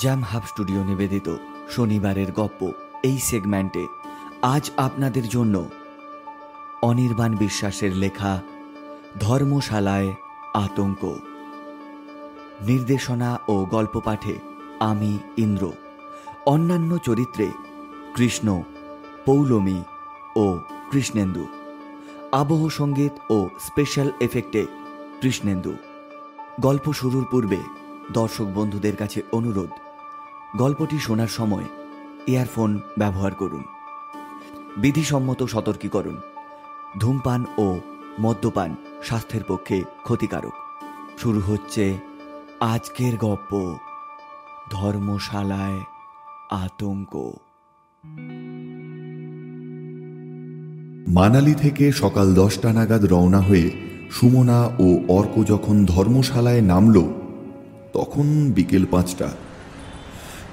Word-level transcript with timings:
Jam 0.00 0.22
hub 0.22 0.42
studio 0.46 0.84
নিবেদিত 0.84 1.36
শনিবারের 1.70 2.32
গপ্প 2.32 2.72
এই 3.02 3.18
সেগমেন্টে 3.18 3.86
আজ 4.42 4.70
আপনাদের 4.76 5.28
জন্য 5.28 5.68
অনির্বাণ 6.82 7.36
বিশ্বাসের 7.36 7.96
লেখা 7.96 8.42
ধর্মশালায় 9.20 10.14
আতঙ্ক। 10.54 11.02
নির্দেশনা 12.60 13.40
ও 13.48 13.64
গল্প 13.64 14.00
পাঠে 14.04 14.34
আমি, 14.80 15.18
ইন্দ্র। 15.36 15.72
অন্যান্য 16.46 16.98
চরিত্রে 16.98 17.46
কৃষ্ণ, 18.14 18.62
পৌলমী 19.26 19.80
ও 20.36 20.58
কৃষ্ণেন্দু। 20.90 21.46
আবহ 22.32 22.68
সংগীত 22.68 23.12
ও 23.30 23.48
স্পেশাল 23.60 24.08
এফেক্টে 24.20 24.66
কৃষ্ণেন্দু। 25.20 25.72
গল্প 26.60 26.92
শুরুর 26.92 27.26
পূর্বে 27.30 27.60
দর্শক 28.12 28.48
বন্ধুদের 28.54 28.96
কাছে 28.96 29.22
অনুরোধ 29.32 29.70
গল্পটি 30.56 30.98
শোনার 30.98 31.28
সময় 31.28 31.64
ইয়ারফোন 32.26 32.80
ব্যবহার 32.98 33.34
করুন। 33.34 33.64
বিধিসম্মত 34.76 35.42
সতর্কীকরণ, 35.42 36.16
ধূমপান 37.00 37.44
ও 37.58 37.80
মদ্যপান 38.20 38.74
স্বাস্থ্যের 39.02 39.42
পক্ষে 39.48 39.82
ক্ষতিকারক। 40.04 40.52
শুরু 41.18 41.40
হচ্ছে 41.40 41.98
আজকের 42.60 43.16
গপ্প, 43.16 43.76
ধর্মশালায় 44.70 45.80
আতঙ্ক। 46.50 47.32
মানালি 51.08 51.54
থেকে 51.54 51.92
সকাল 51.92 52.34
দশটা 52.34 52.72
নাগাদ 52.72 53.04
রওনা 53.04 53.40
হয়ে 53.40 53.70
সুমনা 54.10 54.66
ও 54.78 55.00
অর্ক 55.08 55.44
যখন 55.44 55.84
ধর্মশালায় 55.84 56.60
নামল, 56.60 57.04
তখন 57.92 58.52
বিকেল 58.54 58.86
পাঁচটা। 58.90 59.28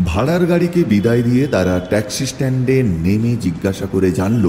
ভাড়ার 0.03 0.45
গাড়িকে 0.45 0.83
বিদায় 0.83 1.23
দিয়ে 1.23 1.47
তারা 1.47 1.79
ট্যাক্সি 1.79 2.25
স্ট্যান্ডে 2.25 2.83
নেমে 2.83 3.35
জিজ্ঞাসা 3.35 3.85
করে 3.85 4.11
জানল, 4.11 4.45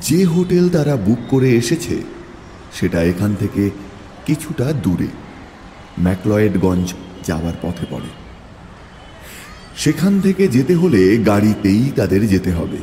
যে 0.00 0.24
হোটেল 0.24 0.68
তারা 0.68 0.96
বুক 0.96 1.18
করে 1.28 1.50
এসেছে, 1.50 1.96
সেটা 2.72 3.02
এখান 3.02 3.34
থেকে 3.34 3.70
কিছুটা 4.26 4.72
দূরে, 4.72 5.08
ম্যাকলয়েডগঞ্জ 5.98 6.94
যাওয়ার 7.24 7.54
পথে 7.62 7.86
পড়ে। 7.90 8.10
সেখান 9.76 10.20
থেকে 10.20 10.48
যেতে 10.48 10.74
হলে 10.74 11.18
গাড়িতেই 11.30 11.92
তাদের 11.96 12.28
যেতে 12.28 12.50
হবে। 12.52 12.78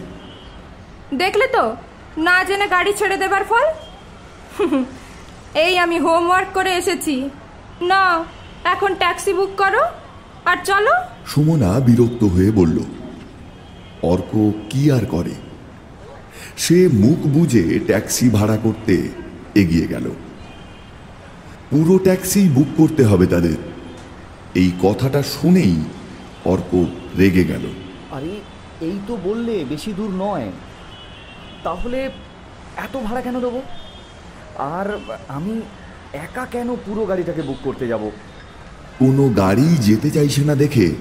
দেখলে 1.14 1.48
তো, 1.48 1.76
না 2.18 2.44
জেনে 2.48 2.68
গাড়ি 2.68 2.94
ছেড়ে 3.00 3.18
দেবার 3.18 3.44
ফল? 3.50 3.66
এই 5.66 5.78
আমি 5.78 6.00
হোমওয়ার্ক 6.00 6.50
করে 6.54 6.72
এসেছি। 6.76 7.30
না 7.82 8.26
এখন 8.64 8.94
ট্যাক্সি 8.96 9.34
বুক 9.34 9.52
করো, 9.58 9.84
আর 10.46 10.58
চলো। 10.66 10.96
সুমনা 11.28 11.80
বিরক্ত 11.80 12.24
হয়ে 12.24 12.52
বলল 12.52 12.80
অর্ক 14.04 14.52
কি 14.70 14.92
আর 14.92 15.06
করে? 15.06 15.34
সে 16.58 16.88
মুখ 16.94 17.28
বুঝে 17.28 17.80
ট্যাক্সি 17.86 18.30
ভাড়া 18.30 18.58
করতে 18.58 19.10
এগিয়ে 19.56 19.88
গেল। 19.88 20.12
পুরো 21.70 21.98
ট্যাক্সি 21.98 22.50
বুক 22.50 22.68
করতে 22.78 23.04
হবে 23.04 23.26
তাদের। 23.26 23.56
এই 24.56 24.72
কথাটা 24.84 25.24
শুনেই 25.24 25.76
অর্ক 26.46 26.86
রেগে 27.18 27.44
গেল। 27.44 27.66
আরে 28.12 28.42
এই 28.82 29.00
তো 29.08 29.18
বললে 29.24 29.66
বেশি 29.70 29.94
দূর 29.94 30.10
নয়। 30.10 30.52
তাহলে 31.64 32.10
এত 32.78 32.98
ভাড়া 32.98 33.22
কেন 33.22 33.40
দেবো? 33.40 33.62
আর 34.58 35.00
আমি 35.28 35.62
একা 36.14 36.46
কেন 36.46 36.76
পুরো 36.76 37.06
গাড়িটাকে 37.06 37.42
বুক 37.42 37.58
করতে 37.64 37.88
যাব? 37.88 38.12
কোনো 39.00 39.30
গাড়ি 39.30 39.68
যেতে 39.80 40.10
চাইছে 40.10 40.42
না 40.44 40.56
দেখে 40.56 40.96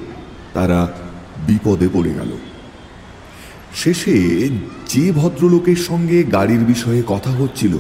তারা 0.56 0.80
বিপদে 1.48 1.88
পড়ে 1.88 2.12
গেল 2.14 2.32
শেষে 3.76 4.18
যে 4.92 5.06
ভদ্রলোকের 5.12 5.80
সঙ্গে 5.90 6.18
গাড়ির 6.36 6.64
বিষয়ে 6.66 7.02
কথা 7.04 7.32
হচ্ছিল 7.32 7.74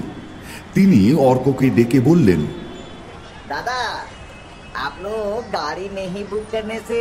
তিনি 0.75 0.99
অর্ককে 1.29 1.67
ডেকে 1.69 1.99
বললেন 2.09 2.41
दादा 3.51 3.79
आप 4.77 4.93
लोग 5.01 5.37
गाड़ी 5.51 5.87
नहीं 5.91 6.23
बुक 6.25 6.45
करने 6.51 6.79
से 6.81 6.99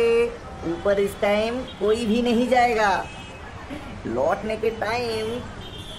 ऊपर 0.67 0.99
इस 0.99 1.13
टाइम 1.21 1.51
कोई 1.79 2.05
भी 2.05 2.21
नहीं 2.21 2.47
जाएगा 2.47 2.91
लौटने 4.07 4.55
के 4.57 4.69
टाइम 4.79 5.25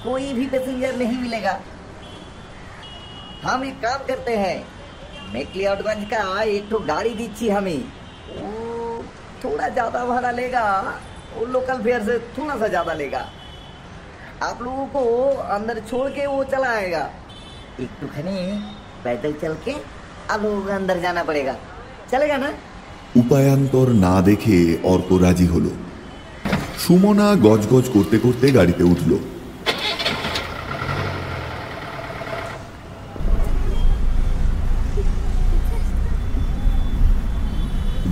कोई 0.02 0.32
भी 0.32 0.46
पैसेंजर 0.46 0.96
नहीं 0.96 1.18
मिलेगा 1.18 1.54
हम 3.44 3.64
एक 3.64 3.80
काम 3.80 4.06
करते 4.06 4.36
हैं 4.36 4.58
मेकलियाउटगंज 5.34 6.04
का 6.06 6.42
एक 6.42 6.68
तो 6.70 6.78
गाड़ी 6.86 7.14
दीची 7.14 7.48
हमें 7.50 7.78
वो 8.32 8.65
थोड़ा 9.46 9.68
ज्यादा 9.70 10.04
भाड़ा 10.06 10.30
लेगा 10.32 10.64
वो 11.34 11.46
लोकल 11.48 11.82
फेयर 11.82 12.02
से 12.02 12.18
थोड़ा 12.34 12.56
सा 12.56 12.68
ज्यादा 12.68 12.92
लेगा 12.94 13.22
आप 14.42 14.62
लोगों 14.62 14.86
को 14.88 15.02
अंदर 15.54 15.80
छोड़ 15.82 16.08
के 16.10 16.26
वो 16.26 16.42
चला 16.46 16.70
आएगा 16.72 17.04
एक 17.80 17.90
तो 18.00 18.06
खने 18.08 18.36
पैदल 19.04 19.32
चल 19.42 19.54
के 19.64 19.74
आप 20.30 20.42
लोगों 20.42 20.60
को 20.62 20.72
अंदर 20.72 21.00
जाना 21.00 21.24
पड़ेगा 21.24 21.56
चलेगा 22.10 22.36
ना 22.38 22.52
উপায়ান্তর 23.16 23.86
না 23.98 24.14
দেখে 24.26 24.58
অর্ক 24.90 25.08
রাজি 25.22 25.46
হলো 25.46 25.70
সুমনা 26.78 27.26
গজগজ 27.44 27.86
করতে 27.96 28.16
করতে 28.18 28.46
গাড়িতে 28.54 28.84
উঠল 28.92 29.10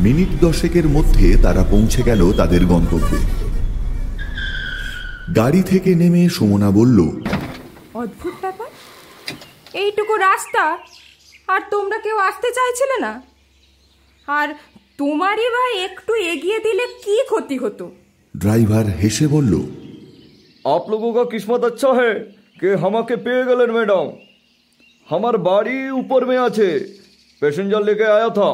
মিনিট 0.05 0.31
দশেকের 0.41 0.87
মধ্যে 0.89 1.27
তারা 1.45 1.63
পৌঁছে 1.73 2.01
গেল 2.09 2.21
তাদের 2.33 2.63
গন্তব্যে 2.73 3.19
গাড়ি 5.39 5.63
থেকে 5.63 5.91
নেমে 5.95 6.23
সুমনা 6.29 6.69
বলল 6.71 6.99
অদ্ভুত 7.95 8.35
ব্যাপার 8.43 8.69
এইটুকু 9.75 10.15
রাস্তা 10.29 10.65
আর 11.49 11.61
তোমরা 11.71 11.99
কেউ 11.99 12.17
আসতে 12.29 12.49
চাইছিলে 12.59 12.97
না 13.07 13.13
আর 14.29 14.49
তোমারই 14.99 15.49
বা 15.55 15.65
একটু 15.87 16.13
এগিয়ে 16.33 16.59
দিলে 16.67 16.85
কি 17.05 17.17
ক্ষতি 17.31 17.57
হতো 17.65 17.85
ড্রাইভার 18.35 18.87
হেসে 19.01 19.27
বলল 19.29 19.55
आप 20.65 20.85
लोगों 20.89 21.13
का 21.13 21.25
किस्मत 21.27 21.63
अच्छा 21.65 21.91
है 21.95 22.13
कि 22.61 22.69
আমাকে 22.81 23.15
পেয়ে 23.25 23.45
গেলেন 23.45 23.71
ম্যাডাম 23.73 24.07
हमार 25.09 25.37
बाड़ी 25.39 25.79
ऊपर 25.93 26.21
में 26.25 26.39
আছে 26.39 26.69
पैसेंजर 27.43 27.83
लेके 27.83 28.07
आया 28.09 28.29
था 28.31 28.51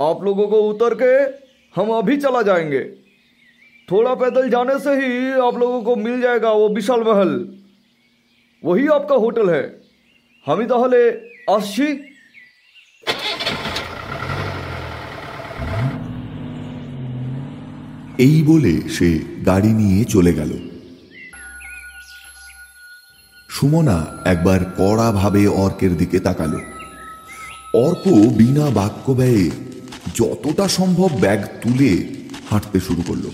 आप 0.00 0.22
लोगों 0.24 0.46
को 0.48 0.60
उतर 0.64 0.94
के 1.02 1.12
हम 1.74 1.90
अभी 1.92 2.16
चला 2.18 2.42
जाएंगे 2.42 2.80
थोड़ा 3.88 4.14
पैदल 4.16 4.48
जाने 4.50 4.78
से 4.78 4.94
ही 4.96 5.10
आप 5.40 5.58
लोगों 5.58 5.80
को 5.82 5.96
मिल 5.98 6.20
जाएगा 6.20 6.52
वो 6.52 6.68
विशाल 6.74 7.02
महल 7.04 7.32
वही 8.62 8.86
आपका 8.90 9.16
होटल 9.16 9.50
है 9.50 9.62
আমি 10.46 10.64
তাহলে 10.66 11.00
আসছি 11.50 11.86
এই 18.18 18.36
বলে 18.42 18.74
সে 18.96 19.08
গাড়ি 19.46 19.72
নিয়ে 19.72 19.98
চলে 20.04 20.32
গেল 20.32 20.52
সুমনা 23.50 23.98
একবার 24.24 24.60
কড়াভাবে 24.78 25.42
অর্কের 25.56 25.92
দিকে 25.96 26.18
তাকালো 26.20 26.60
অর্ক 27.78 28.04
বিনা 28.38 28.66
বাক্য 28.70 29.06
ব্যয়ে 29.12 29.46
যতটা 30.13 30.67
সম্ভব 30.67 31.09
ব্যাগ 31.19 31.45
তুলে 31.61 32.07
হাঁটতে 32.49 32.79
শুরু 32.79 33.01
করল। 33.07 33.25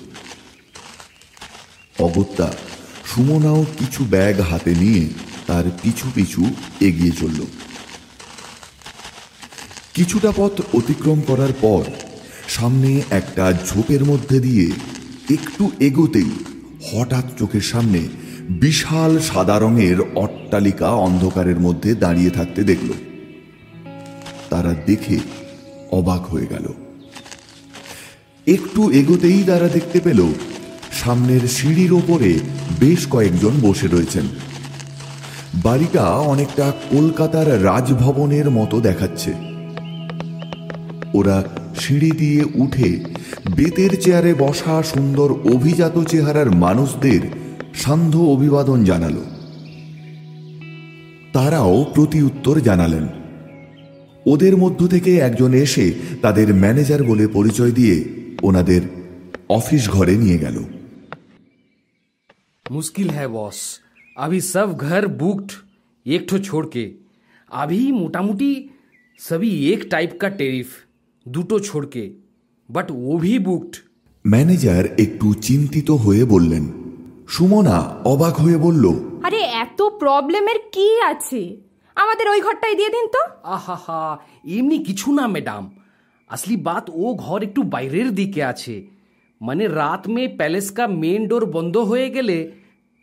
অগত্যা 2.00 2.54
সুমনাও 3.06 3.66
কিছু 3.80 4.06
ব্যাগ 4.10 4.40
হাতে 4.40 4.76
নিয়ে 4.76 5.10
তার 5.48 5.64
পিছু 5.84 6.06
পিছু 6.16 6.46
এগিয়ে 6.80 7.12
চলল। 7.12 7.46
কিছুটা 9.94 10.32
পথ 10.36 10.62
অতিক্রম 10.74 11.22
করার 11.22 11.54
পর 11.62 11.84
সামনে 12.48 13.02
একটা 13.10 13.54
ঝোপের 13.68 14.06
মধ্যে 14.06 14.40
দিয়ে 14.40 14.72
একটু 15.34 15.72
এগোতেই 15.80 16.32
হঠাৎ 16.92 17.26
চোখের 17.40 17.62
সামনে 17.62 18.08
বিশাল 18.50 19.20
সাদা 19.20 19.60
রঙের 19.60 20.02
অট্টালিকা 20.16 20.90
অন্ধকারের 20.90 21.60
মধ্যে 21.60 21.96
দাঁড়িয়ে 21.96 22.30
থাকতে 22.30 22.64
দেখল। 22.64 22.90
তারা 24.50 24.74
দেখে 24.86 25.20
অবাক 25.92 26.26
হয়ে 26.26 26.46
গেল। 26.46 26.74
একটু 28.48 28.92
এগোতেই 28.92 29.44
তারা 29.44 29.68
দেখতে 29.68 30.00
পেল, 30.00 30.34
সামনের 30.92 31.42
সিঁড়ির 31.48 31.94
ওপরে 31.94 32.40
বেশ 32.80 33.08
কয়েকজন 33.08 33.52
বসে 33.62 33.88
রয়েছেন। 33.88 34.26
বাড়িটা 35.64 36.04
অনেকটা 36.04 36.72
কলকাতার 36.92 37.64
রাজভবনের 37.64 38.50
মতো 38.50 38.82
দেখাচ্ছে। 38.82 39.34
ওরা 41.14 41.44
সিঁড়ি 41.80 42.12
দিয়ে 42.12 42.44
উঠে 42.56 43.04
বেতের 43.56 44.02
চেয়ারে 44.02 44.34
বসা 44.34 44.84
সুন্দর 44.84 45.32
অভিজাত 45.32 46.04
চেহারার 46.08 46.52
মানুষদের 46.52 47.20
সান্ধ্য 47.76 48.20
অভিবাদন 48.20 48.84
জানালো। 48.84 49.24
তারাও 51.34 51.86
প্রতি 51.96 52.22
উত্তর 52.22 52.60
জানালেন। 52.60 53.08
ওদের 54.26 54.58
মধ্য 54.58 54.88
থেকে 54.88 55.18
একজন 55.18 55.54
এসে 55.54 55.94
তাদের 56.22 56.54
ম্যানেজার 56.54 57.04
বলে 57.04 57.28
পরিচয় 57.28 57.72
দিয়ে 57.72 58.06
ওনাদের 58.44 58.82
অফিস 59.50 59.90
ঘরে 59.90 60.16
নিয়ে 60.16 60.38
গেল। 60.38 60.64
মুশকিল 62.72 63.10
হ্যাঁ 63.10 63.28
বস। 63.28 63.80
আবি 64.18 64.42
সব 64.42 64.78
ঘর 64.78 65.08
বুকড 65.08 65.52
একটু 66.06 66.38
ছোড়কে। 66.38 66.94
আভি 67.50 67.78
আবি 67.78 67.92
মোটামুটি 67.92 68.70
সবই 69.20 69.74
এক 69.74 69.90
টাইপ 69.90 70.10
কা 70.20 70.30
টেরিফ 70.30 70.68
দুটো 71.28 71.60
ছোড়কে। 71.60 72.14
বাট 72.70 72.92
ও 72.92 73.18
ভি 73.18 73.40
বুকড 73.40 73.76
ম্যানেজার 74.28 74.86
একটু 74.86 75.34
চিন্তিত 75.34 75.92
হয়ে 75.92 76.26
বললেন 76.26 76.72
সুমনা 77.28 77.80
অবাক 78.06 78.36
হয়ে 78.36 78.58
বলল 78.58 78.94
আরে 79.24 79.38
এত 79.38 79.82
প্রবলেমের 79.82 80.60
কি 80.72 81.02
আছে? 81.02 81.71
আমাদের 81.96 82.30
ওই 82.30 82.42
ঘরটাই 82.42 82.76
দিয়ে 82.76 82.90
দিন 82.90 83.08
তো। 83.08 83.20
আহা 83.44 84.18
এমনি 84.44 84.78
কিছু 84.84 85.14
না 85.14 85.28
ম্যাডাম। 85.28 85.76
আসলি 86.28 86.56
বাত 86.58 86.90
ও 86.94 87.14
ঘর 87.14 87.44
একটু 87.44 87.64
বাইরের 87.64 88.16
দিকে 88.16 88.44
আছে। 88.44 88.88
মানে 89.42 89.68
রাত 89.68 90.08
মে 90.08 90.28
প্যালেস 90.28 90.72
কা 90.72 90.88
মেন 90.88 91.28
ডোর 91.28 91.46
বন্ধ 91.46 91.78
হয়ে 91.78 92.10
গেলে 92.10 92.52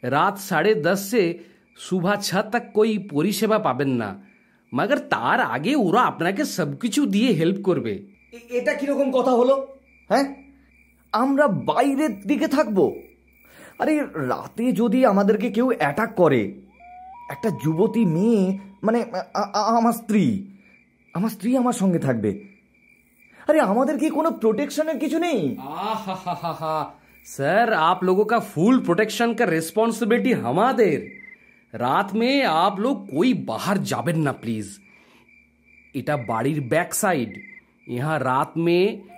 রাত 0.03 0.39
সাড়ে 0.39 0.75
দশ 0.75 0.99
সে 0.99 1.39
সুভা 1.77 2.17
ছ 2.17 2.37
তক 2.37 2.63
কই 2.75 2.99
পরিষেবা 2.99 3.59
পাবেন 3.59 3.89
না। 3.89 4.21
মগর 4.75 4.99
তার 4.99 5.41
আগে 5.41 5.77
ওরা 5.77 6.03
আপনাকে 6.03 6.45
সব 6.45 6.77
কিছু 6.77 7.07
দিয়ে 7.07 7.33
হেল্প 7.33 7.65
করবে। 7.65 8.07
এটা 8.51 8.75
কীরকম 8.75 9.13
কথা 9.13 9.31
হলো? 9.31 9.67
হ্যাঁ? 10.09 10.35
আমরা 11.13 11.49
বাইরের 11.49 12.21
দিকে 12.21 12.49
থাকব। 12.49 12.93
আরে 13.79 14.01
রাতে 14.01 14.73
যদি 14.73 15.07
আমাদেরকে 15.07 15.51
কেউ 15.51 15.73
অ্যাটাক 15.79 16.15
করে 16.15 16.61
একটা 17.31 17.51
যুবতী 17.51 18.05
মেয়ে 18.05 18.59
মানে 18.84 19.00
আ- 19.36 19.52
আ- 19.60 19.68
আমার 19.72 19.94
স্ত্রী 19.94 20.24
আমার 21.14 21.30
স্ত্রী 21.30 21.50
আমার 21.58 21.74
সঙ্গে 21.74 22.00
থাকবে 22.00 22.32
আরে 23.48 23.60
আমাদের 23.64 23.96
কি 23.98 24.08
কোনো 24.10 24.30
প্রোটেকশনের 24.42 24.98
কিছু 25.00 25.18
নেই 25.20 25.40
आहा 25.78 26.76
सर 27.28 27.66
आप 27.82 28.00
लोगों 28.04 28.26
का 28.26 28.40
फुल 28.46 28.76
प्रोटेक्शन 28.80 29.30
का 29.34 29.46
रिस्पॉन्सिबिलिटी 29.48 30.32
हमारे 30.42 30.88
রাত 31.74 32.10
মে 32.14 32.32
आप 32.58 32.74
लोग 32.80 32.96
कोई 33.10 33.30
बाहर 33.48 33.78
যাবেন 33.92 34.18
না 34.20 34.34
প্লিজ 34.42 34.68
এটা 35.96 36.16
বাড়ির 36.28 36.60
ব্যাক 36.68 36.90
সাইড 36.94 37.32
ইহা 37.88 38.16
রাত 38.22 38.52
মে 38.66 38.78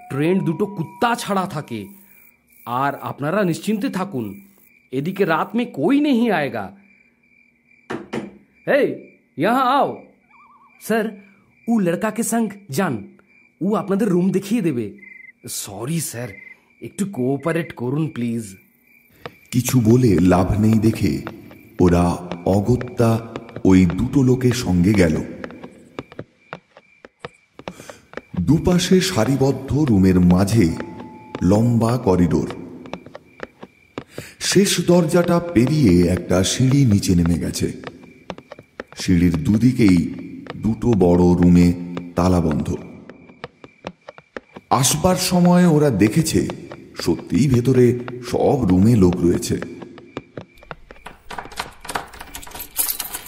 ট্রেন 0.10 0.36
দুটো 0.40 0.66
কুত্তা 0.78 1.10
ছাড়া 1.16 1.46
থাকে 1.48 1.82
আর 2.78 2.92
আপনারা 3.02 3.40
নিশ্চিন্তে 3.44 3.88
থাকুন 3.90 4.26
এদিকে 4.94 5.24
রাত 5.26 5.50
মে 5.56 5.64
कोई 5.80 5.98
नहीं 6.02 6.28
आएगा 6.32 6.66
हे 8.68 8.80
यहाँ 9.40 9.66
आओ 9.74 9.90
স্যার 10.82 11.06
ও 11.68 11.74
লড়কাকে 11.80 12.24
সঙ্গ 12.24 12.50
যান 12.70 12.96
ও 13.62 13.68
আপনাদের 13.76 14.08
রুম 14.10 14.28
দেখিয়ে 14.32 14.62
দেবে 14.62 14.86
সরি 15.56 16.00
স্যার 16.02 16.30
একটু 16.82 17.04
কোঅপারেট 17.14 17.70
করুন 17.74 18.06
প্লিজ 18.08 18.44
কিছু 19.52 19.76
বলে 19.82 20.12
লাভ 20.34 20.48
নেই 20.60 20.78
দেখে 20.80 21.12
ওরা 21.80 22.04
অগত্যা 22.58 23.10
ওই 23.66 23.80
দুটো 23.98 24.20
লোকের 24.24 24.56
সঙ্গে 24.56 24.94
গেল 24.94 25.16
দুপাশে 28.48 28.98
সারিবদ্ধ 29.02 29.70
রুমের 29.90 30.18
মাঝে 30.34 30.66
লম্বা 31.44 31.94
করিডোর 31.98 32.50
শেষ 34.42 34.72
দরজাটা 34.82 35.38
পেরিয়ে 35.54 35.94
একটা 36.08 36.38
সিঁড়ি 36.44 36.82
নিচে 36.86 37.14
নেমে 37.16 37.38
গেছে 37.38 37.68
সিঁড়ির 39.01 39.45
দুদিকেই 39.45 40.15
দুটো 40.57 40.89
বড় 40.89 41.23
রুমে 41.23 41.73
তালাবন্ধ 42.17 42.75
আসবার 44.71 45.17
সময় 45.17 45.67
ওরা 45.67 45.91
দেখেছে 45.91 46.49
সত্যিই 47.03 47.49
ভেতরে 47.49 47.99
সব 48.31 48.65
রুমে 48.65 48.97
লোক 48.97 49.15
রয়েছে। 49.23 49.61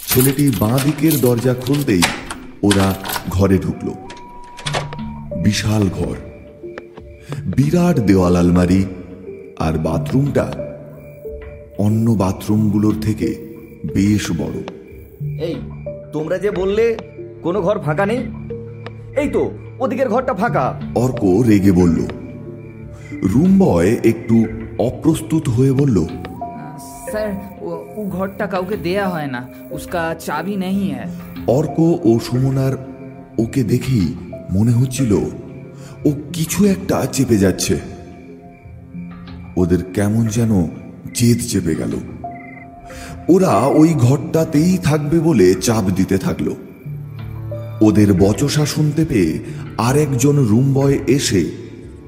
ছেলেটি 0.09 0.53
বাঁ 0.59 0.79
দিকের 0.85 1.21
দরজা 1.21 1.55
খুলতেই 1.55 2.03
ওরা 2.63 2.95
ঘরে 3.29 3.59
ঢুকল। 3.59 3.91
বিশাল 5.43 5.89
ঘর। 5.89 6.17
বিরাট 7.57 7.99
দেওয়াল 7.99 8.37
আলমারি 8.37 8.85
আর 9.59 9.79
বাথরুমটা 9.79 10.53
অন্য 11.79 12.11
বাথরুমগুলোর 12.11 12.95
থেকে 13.01 13.29
বেশ 13.95 14.31
বড়। 14.39 14.82
এই 15.43 15.55
তোমরা 16.13 16.39
যে 16.39 16.51
বললে 16.51 16.85
কোনো 17.43 17.59
ঘর 17.63 17.79
ফাঁকা 17.79 18.07
নেই? 18.07 18.21
এই 19.21 19.29
তো 19.29 19.43
ওদিকের 19.79 20.09
ঘরটা 20.09 20.35
ফাঁকা। 20.35 20.65
অর্ক 20.95 21.23
রেগে 21.49 21.73
বলল 21.73 21.99
রুম 23.35 23.51
বয় 23.59 23.91
একটু 24.05 24.37
অপ্রস্তুত 24.79 25.45
হয়ে 25.49 25.73
বলল 25.73 25.99
স্যার 27.11 27.31
ও 27.97 28.01
ঘরটা 28.11 28.47
কাউকে 28.47 28.77
দেয়া 28.77 29.09
হয় 29.09 29.27
না 29.27 29.41
উসকা 29.71 30.03
চাবি 30.21 30.57
নেই 30.57 30.91
হ্যায় 30.91 31.09
অর্ক 31.47 31.79
ও 32.05 32.19
সুমনার 32.19 32.75
ওকে 33.39 33.63
দেখেই 33.65 34.07
মনে 34.53 34.73
হচ্ছিল 34.73 35.13
ও 36.05 36.11
কিছু 36.33 36.65
একটা 36.65 36.97
চেপে 37.13 37.37
যাচ্ছে। 37.39 37.75
ওদের 39.57 39.81
কেমন 39.95 40.25
যেন 40.27 40.53
জেদ 41.15 41.39
চেপে 41.49 41.75
গেল। 41.75 41.93
ওরা 43.29 43.59
ওই 43.59 43.95
ঘরটাতেই 43.95 44.79
থাকবে 44.79 45.21
বলে 45.21 45.55
চাপ 45.55 45.85
দিতে 45.85 46.19
থাকল। 46.19 46.55
ওদের 47.81 48.13
বচসা 48.13 48.67
শুনতে 48.67 49.05
পেয়ে 49.05 49.39
আরেকজন 49.79 50.47
রুম 50.47 50.75
বয় 50.75 50.99
এসে 51.07 51.51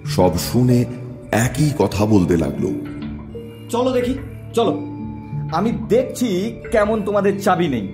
সব 0.06 0.38
শুনে 0.38 0.84
একই 1.32 1.70
কথা 1.78 2.06
বলতে 2.06 2.36
লাগল। 2.36 2.64
চলো 3.70 3.92
দেখি 3.92 4.14
চলো। 4.54 4.72
আমি 5.52 5.72
দেখছি 5.88 6.54
কেমন 6.72 7.02
তোমাদের 7.02 7.40
চাবি 7.40 7.68
নেই। 7.68 7.88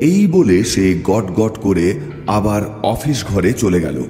এই 0.00 0.26
বলে 0.26 0.64
সে 0.64 0.98
গট 1.04 1.24
গট 1.30 1.58
করে 1.58 2.00
আবার 2.26 2.62
অফিস 2.82 3.24
ঘরে 3.24 3.52
চলে 3.52 3.80
গেল। 3.80 4.04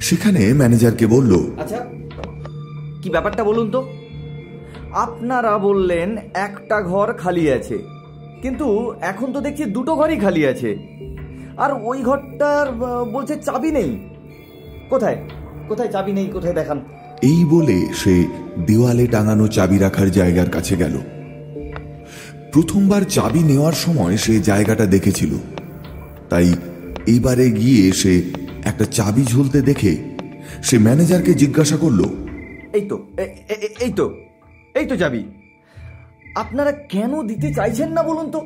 সেখানে 0.00 0.54
ম্যানেজারকে 0.54 1.06
বলল 1.06 1.32
আচ্ছা 1.60 1.76
কি 3.02 3.10
ব্যাপারটা 3.10 3.44
বলুন 3.44 3.70
তো? 3.70 3.80
আপনারা 4.94 5.58
বললেন 5.58 6.16
একটা 6.34 6.82
ঘর 6.82 7.12
খালি 7.12 7.52
আছে। 7.52 7.78
কিন্তু 8.42 8.94
এখন 9.00 9.32
তো 9.32 9.40
দেখছি 9.40 9.64
দুটো 9.64 9.96
ঘরই 9.96 10.16
খালি 10.16 10.46
আছে। 10.46 10.76
আর 11.56 11.72
ওই 11.82 12.02
ঘরটার 12.02 12.72
বলছে 13.12 13.36
চাবি 13.36 13.70
নেই। 13.70 13.98
কোথায়? 14.90 15.16
কোথায় 15.68 15.88
চাবি 15.88 16.12
নেই? 16.12 16.26
কোথায় 16.26 16.54
দেখান। 16.54 16.80
এই 17.22 17.44
বলে 17.44 17.86
সে 17.94 18.26
দেওয়ালে 18.66 19.06
টাঙানো 19.06 19.48
চাবি 19.48 19.78
রাখার 19.78 20.10
জায়গার 20.10 20.50
কাছে 20.50 20.76
গেল। 20.76 20.98
প্রথমবার 22.52 23.02
চাবি 23.02 23.38
নেওয়ার 23.38 23.72
সময় 23.72 24.16
সে 24.16 24.40
জায়গাটা 24.40 24.86
দেখেছিল। 24.86 25.34
তাই 26.28 26.54
এবারে 27.06 27.50
গিয়ে 27.50 27.92
সে 27.92 28.22
একটা 28.64 28.84
চাবি 28.84 29.24
ঝুলতে 29.24 29.62
দেখে 29.62 29.96
সে 30.62 30.78
ম্যানেজারকে 30.78 31.34
জিজ্ঞাসা 31.34 31.76
করল 31.76 32.04
এই 32.72 32.80
তো 32.80 33.06
এই 33.80 33.92
তো। 33.96 34.23
এই 34.75 34.85
তো 34.85 34.95
চাবি 34.97 35.21
আপনারা 36.35 36.71
কেন 36.89 37.11
দিতে 37.23 37.47
চাইছেন 37.53 37.89
না 37.91 38.01
বলুন 38.03 38.27
তো 38.31 38.39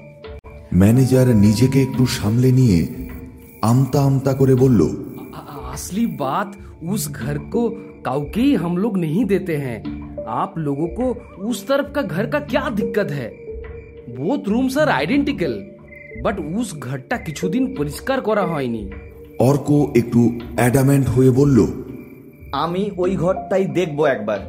ম্যানেজার 0.74 1.28
নিজেকে 1.38 1.80
একটু 1.82 2.04
সামলে 2.14 2.50
নিয়ে 2.52 2.80
আমতা 3.64 4.00
আমতা 4.04 4.32
করে 4.34 4.56
বলল 4.58 4.82
अ- 5.34 5.48
असली 5.74 6.06
बात 6.18 6.50
उस 6.86 7.04
घर 7.20 7.38
को 7.50 7.62
काउके 8.06 8.42
ही 8.42 8.54
हम 8.56 8.74
लोग 8.78 8.94
नहीं 9.00 9.24
देते 9.26 9.56
हैं 9.58 9.78
आप 10.40 10.52
लोगों 10.60 10.88
को 10.90 11.06
उस 11.50 11.58
तरफ 11.68 11.88
का 11.96 12.02
घर 12.14 12.26
का 12.28 12.40
क्या 12.48 12.64
दिक्कत 12.72 13.10
है 13.12 13.28
both 14.18 14.42
rooms 14.48 14.74
are 14.78 14.90
identical 14.92 15.54
but 16.24 16.36
উস 16.54 16.70
ঘরটা 16.82 17.16
কিছুদিন 17.28 17.64
পরিষ্কার 17.78 18.18
করা 18.22 18.44
হয়নি 18.48 18.82
অর্ক 19.42 19.68
একটু 20.00 20.22
অ্যাডামেন্ট 20.58 21.06
হয়ে 21.16 21.32
বলল 21.32 21.58
আমি 22.58 22.84
ওই 22.98 23.12
ঘরটাই 23.18 23.66
দেখবো 23.78 24.04
একবার 24.08 24.40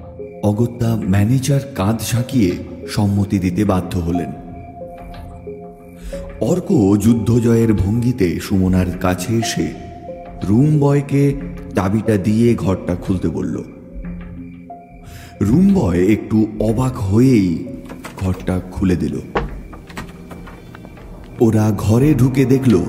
অগত্যা 0.43 0.95
ম্যানেজার 0.95 1.59
কাঁধ 1.75 2.01
ঝাঁকিয়ে 2.11 2.57
সম্মতি 2.87 3.39
দিতে 3.39 3.65
বাধ্য 3.65 3.99
হলেন। 3.99 4.31
অর্ক 6.41 6.97
যুদ্ধজয়ের 6.97 7.73
ভঙ্গিতে 7.73 8.39
সুমনার 8.39 8.85
কাছে 9.01 9.37
এসে 9.37 9.71
রুম 10.43 10.79
বয়কে 10.79 11.33
চাবিটা 11.75 12.17
দিয়ে 12.17 12.55
ঘরটা 12.55 12.95
খুলতে 12.95 13.29
বলল। 13.29 13.63
রুম 15.41 15.73
বয় 15.73 16.07
একটু 16.07 16.47
অবাক 16.59 16.97
হয়েই 16.97 17.65
ঘরটা 18.21 18.61
খুলে 18.71 18.95
দিল। 18.95 19.19
ওরা 21.39 21.71
ঘরে 21.77 22.13
ঢুকে 22.13 22.45
দেখল 22.45 22.79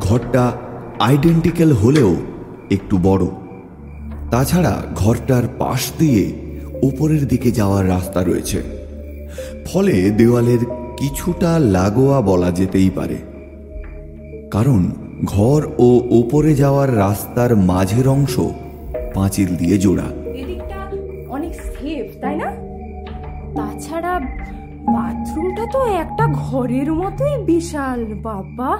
ঘরটা 0.00 0.52
আইডেন্টিক্যাল 1.00 1.72
হলেও 1.72 2.16
একটু 2.70 2.98
বড়। 3.02 3.26
তাছাড়া 4.30 4.82
ঘরটার 4.94 5.42
পাশ 5.58 5.92
দিয়ে 5.98 6.43
উপরের 6.84 7.28
দিকে 7.28 7.50
যাওয়ার 7.50 7.88
রাস্তা 7.88 8.24
রয়েছে। 8.24 8.62
ফলে 9.66 9.92
দেওয়ালের 9.92 10.58
কিছুটা 10.96 11.58
লাগোয়া 11.58 12.20
বলা 12.20 12.50
যেতেই 12.50 12.90
পারে। 12.90 13.16
কারণ 14.50 14.90
ঘর 15.24 15.66
ও 15.78 16.00
ওপরে 16.10 16.54
যাওয়ার 16.54 16.96
রাস্তার 16.96 17.56
মাঝের 17.56 18.08
অংশ 18.08 18.40
পাঁচিল 19.14 19.56
দিয়ে 19.56 19.78
জোড়া। 19.78 20.08
অনেক 21.28 21.54
সেফ 21.54 22.20
তাই 22.20 22.36
না? 22.36 22.50
তাছাড়া 23.56 24.20
বাথরুমটা 24.86 25.66
তো 25.72 25.84
একটা 25.84 26.26
ঘরের 26.32 26.92
মতোই 26.92 27.44
বিশাল 27.44 28.04
বাবা। 28.04 28.78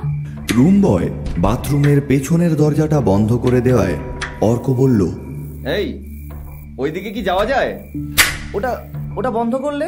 রুম 0.56 0.82
বয় 0.82 1.08
বাথরুমের 1.38 2.00
পেছনের 2.08 2.56
দরজাটা 2.56 3.00
বন্ধ 3.00 3.32
করে 3.36 3.60
দেওয়ায় 3.60 3.96
অর্ক 4.40 4.70
বলল 4.70 5.08
এই 5.66 6.03
ওইদিকে 6.79 7.09
কি 7.15 7.21
যাওয়া 7.23 7.45
যায় 7.45 7.71
ওটা 8.55 8.71
ওটা 9.17 9.29
বন্ধ 9.31 9.53
করলে 9.65 9.87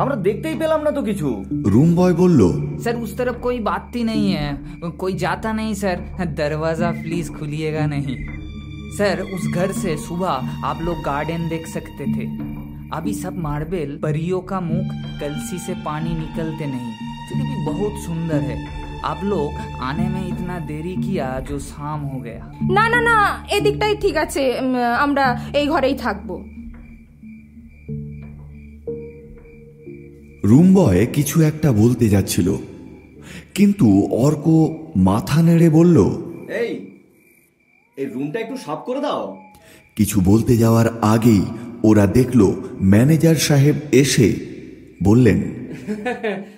আমরা 0.00 0.16
দেখতেই 0.26 0.56
পেলাম 0.62 0.80
না 0.86 0.90
তো 0.90 1.02
কিছু 1.08 1.28
রুম 1.72 1.90
বয় 1.98 2.14
বলল 2.22 2.40
सर 2.78 2.94
उस 2.96 3.12
तरफ 3.18 3.36
कोई 3.40 3.58
बात 3.60 3.84
ही 3.94 4.02
नहीं 4.04 4.28
है 4.32 4.48
कोई 4.98 5.14
जाता 5.14 5.50
नहीं 5.52 5.74
सर 5.74 5.96
दरवाजा 6.34 6.90
प्लीज 7.02 7.26
खुलिएगा 7.38 7.84
नहीं 7.86 8.16
सर 8.98 9.14
उस 9.28 9.44
घर 9.50 9.72
से 9.72 9.96
सुबह 9.98 10.32
आप 10.64 10.78
लोग 10.82 10.96
गार्डन 11.02 11.42
देख 11.48 11.64
सकते 11.68 12.04
थे 12.14 12.26
अभी 12.90 13.12
सब 13.14 13.34
मार्बल 13.38 13.98
परियों 14.02 14.40
का 14.42 14.60
मुख 14.62 14.92
कलसी 15.20 15.58
से 15.58 15.74
पानी 15.84 16.12
निकलते 16.14 16.66
नहीं 16.66 16.92
फिर 17.26 17.42
भी 17.42 17.56
बहुत 17.64 17.94
सुंदर 18.04 18.40
है 18.50 18.81
आप 19.04 19.20
लोग 19.24 19.50
आने 19.80 20.06
में 20.08 20.24
इतना 20.28 20.54
देरी 20.66 20.94
किया 20.98 21.26
जो 21.42 21.56
शाम 21.64 22.00
हो 22.10 22.18
गया 22.20 22.44
না 22.70 22.84
না 22.88 23.00
না 23.02 23.16
এদিকটাই 23.56 23.94
ঠিক 24.04 24.16
আছে 24.24 24.42
উম, 24.56 24.74
আমরা 25.04 25.24
এই 25.52 25.66
ঘরেই 25.66 25.96
থাকবো 26.04 26.34
রুম 30.44 30.66
বয় 30.74 31.02
কিছু 31.16 31.36
একটা 31.42 31.68
বলতে 31.72 32.06
যাচ্ছিল 32.08 32.48
কিন্তু 33.54 33.86
অর্ক 34.18 34.46
মাথা 35.08 35.38
নেড়ে 35.42 35.68
বলল 35.70 35.96
এই 36.60 36.72
এই 37.98 38.06
রুমটা 38.06 38.38
একটু 38.40 38.56
সাফ 38.64 38.80
করে 38.86 39.00
দাও 39.00 39.22
কিছু 39.96 40.16
বলতে 40.20 40.52
যাওয়ার 40.56 40.88
আগেই 41.14 41.42
ওরা 41.82 42.04
দেখল 42.18 42.40
ম্যানেজার 42.92 43.38
সাহেব 43.48 43.76
এসে 43.92 44.28
বললেন 45.02 45.38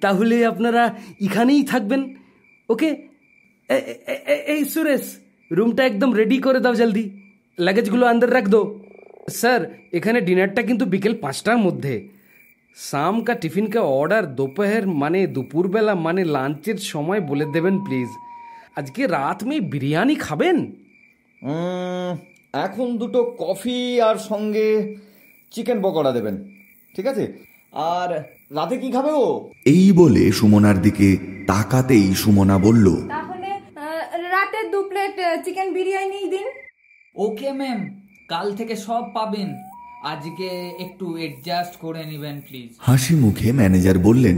তাহলে 0.00 0.46
আপনারা 0.46 0.96
এখানেই 1.20 1.62
থাকবেন 1.64 2.14
ওকে 2.68 2.88
এ- 3.68 3.96
এ- 4.06 4.22
এ- 4.26 4.44
এই 4.46 4.64
সুরেশ 4.64 5.18
রুমটা 5.52 5.84
একদম 5.84 6.14
রেডি 6.14 6.38
করে 6.38 6.60
দাও 6.60 6.74
জলদি 6.74 7.10
লাগেজগুলো 7.58 8.06
আন্দার 8.06 8.34
রাখ 8.34 8.48
দো 8.48 8.80
স্যার 9.28 9.70
এখানে 9.92 10.20
ডিনারটা 10.20 10.62
কিন্তু 10.62 10.84
বিকেল 10.84 11.14
পাঁচটার 11.14 11.58
মধ্যে 11.58 12.08
শাম 12.76 13.22
কা 13.22 13.34
টিফিন 13.34 13.70
কা 13.70 13.80
অর্ডার 13.80 14.36
दोपहर 14.36 14.86
মানে 14.86 15.26
দুপুরবেলা 15.26 15.94
মানে 15.94 16.24
লাঞ্চের 16.24 16.76
সময় 16.76 17.20
বলে 17.20 17.44
দেবেন 17.44 17.78
প্লিজ 17.78 18.08
আজকে 18.76 19.06
রাত 19.06 19.44
মে 19.44 19.60
বিরিয়ানি 19.60 20.14
খাবেন 20.14 20.56
উম, 21.42 22.18
এখন 22.52 22.96
দুটো 22.98 23.36
কফি 23.38 24.00
আর 24.00 24.16
সঙ্গে 24.16 24.96
চিকেন 25.50 25.82
পকোড়া 25.82 26.12
দেবেন 26.12 26.48
ঠিক 26.96 27.06
আছে 27.06 27.32
আর 27.73 28.09
রাতে 28.51 28.75
কি 28.77 28.89
খাবে 28.91 29.11
ও? 29.23 29.27
এই 29.65 29.85
বলে 29.91 30.23
সুমনার 30.31 30.77
দিকে 30.81 31.07
তাকাতেই 31.47 32.07
সুমনা 32.13 32.55
বলল 32.57 32.87
তাহলে 33.07 33.49
রাতে 34.31 34.59
দু 34.71 34.79
প্লেট 34.89 35.15
চিকেন 35.45 35.67
বিরিয়ানি 35.73 36.19
দিন। 36.29 36.47
ওকে 37.15 37.49
ম্যাম 37.51 37.79
কাল 38.29 38.47
থেকে 38.55 38.75
সব 38.77 39.03
পাবেন। 39.13 39.49
আজকে 40.03 40.49
একটু 40.79 41.05
অ্যাডজাস্ট 41.17 41.73
করে 41.79 42.01
নেবেন 42.05 42.37
প্লিজ 42.47 42.69
হাসি 42.79 43.13
মুখে 43.15 43.49
ম্যানেজার 43.51 43.97
বললেন 43.99 44.37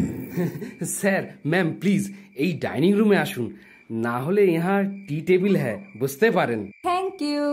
স্যার 0.99 1.23
ম্যাম 1.47 1.67
প্লিজ 1.73 2.03
এই 2.35 2.51
ডাইনিং 2.59 2.91
রুমে 2.93 3.17
আসুন। 3.17 3.45
না 4.05 4.15
হলে 4.19 4.43
ইহার 4.45 4.83
টি 5.07 5.17
টেবিল 5.21 5.53
হ্যাঁ 5.55 5.77
বুঝতে 5.99 6.27
পারেন। 6.31 6.59
থ্যাংক 6.81 7.15
ইউ 7.21 7.45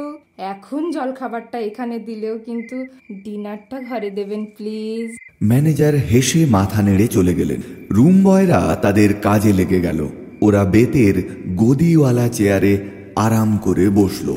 এখন 0.52 0.82
জলখাবারটা 0.90 1.58
এখানে 1.58 1.96
দিলেও 1.98 2.36
কিন্তু 2.38 2.76
ডিনারটা 3.24 3.76
ঘরে 3.80 4.10
দেবেন 4.10 4.42
প্লিজ 4.56 5.08
ম্যানেজার 5.42 5.94
হেসে 5.94 6.46
মাথা 6.46 6.82
নেড়ে 6.82 7.08
চলে 7.08 7.34
গেলেন। 7.34 7.60
রুম 7.90 8.22
বয়রা 8.24 8.78
তাদের 8.82 9.14
কাজে 9.14 9.52
লেগে 9.52 9.80
গেল। 9.80 10.08
ওরা 10.42 10.64
বেতের 10.64 11.44
গদিওয়ালা 11.56 12.28
চেয়ারে 12.28 12.88
আরাম 13.16 13.58
করে 13.58 13.88
বসল। 13.88 14.36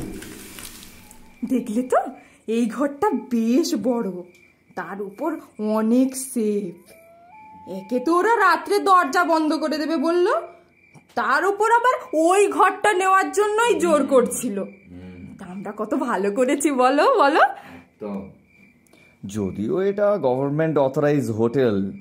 দেখলে 1.50 1.82
তো? 1.82 1.98
এই 2.48 2.66
ঘরটা 2.66 3.10
বেশ 3.10 3.76
বড়। 3.84 4.12
তার 4.76 5.02
উপর 5.02 5.40
অনেক 5.60 6.16
সেফ। 6.16 6.92
একে 7.68 8.00
তো 8.00 8.16
ওরা 8.16 8.36
রাত্রে 8.36 8.80
দরজা 8.80 9.24
বন্ধ 9.24 9.54
করে 9.54 9.78
দেবে 9.78 9.98
বলল। 9.98 10.28
তার 11.16 11.46
উপর 11.46 11.72
আবার 11.72 12.10
ওই 12.14 12.48
ঘরটা 12.48 12.94
নেওয়ার 12.94 13.32
জন্যই 13.32 13.80
জোর 13.80 14.06
করছিল। 14.06 14.64
তা 15.40 15.46
আমরা 15.46 15.74
কত 15.78 15.96
ভালো 15.96 16.32
করেছি 16.32 16.72
বলো 16.72 17.04
বলো। 17.20 17.40
তো 18.00 18.30
যদিও 19.28 19.82
এটা 19.82 20.18
গভর্নমেন্ট 20.18 20.78
অথরাইজ 20.78 21.30
হোটেল 21.30 21.92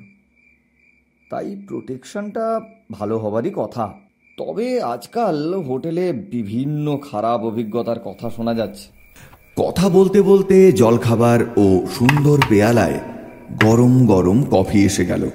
তাই 1.31 1.57
প্রোটেকশনটা 1.69 2.61
ভালো 2.93 3.19
হবারই 3.19 3.51
কথা। 3.55 3.93
তবে 4.39 4.81
আজকাল 4.81 5.63
হোটেলে 5.63 6.13
বিভিন্ন 6.13 6.99
খারাপ 7.11 7.41
অভিজ্ঞতার 7.45 7.99
কথা 7.99 8.31
শোনা 8.31 8.55
যাচ্ছে। 8.55 8.89
কথা 9.57 9.89
বলতে 9.89 10.23
বলতে 10.23 10.73
জলখাবার 10.73 11.41
ও 11.57 11.87
সুন্দর 11.99 12.41
পেয়ালায় 12.49 13.01
গরম 13.65 14.07
গরম 14.07 14.45
কফি 14.51 14.85
এসে 14.85 15.05
গেল। 15.07 15.31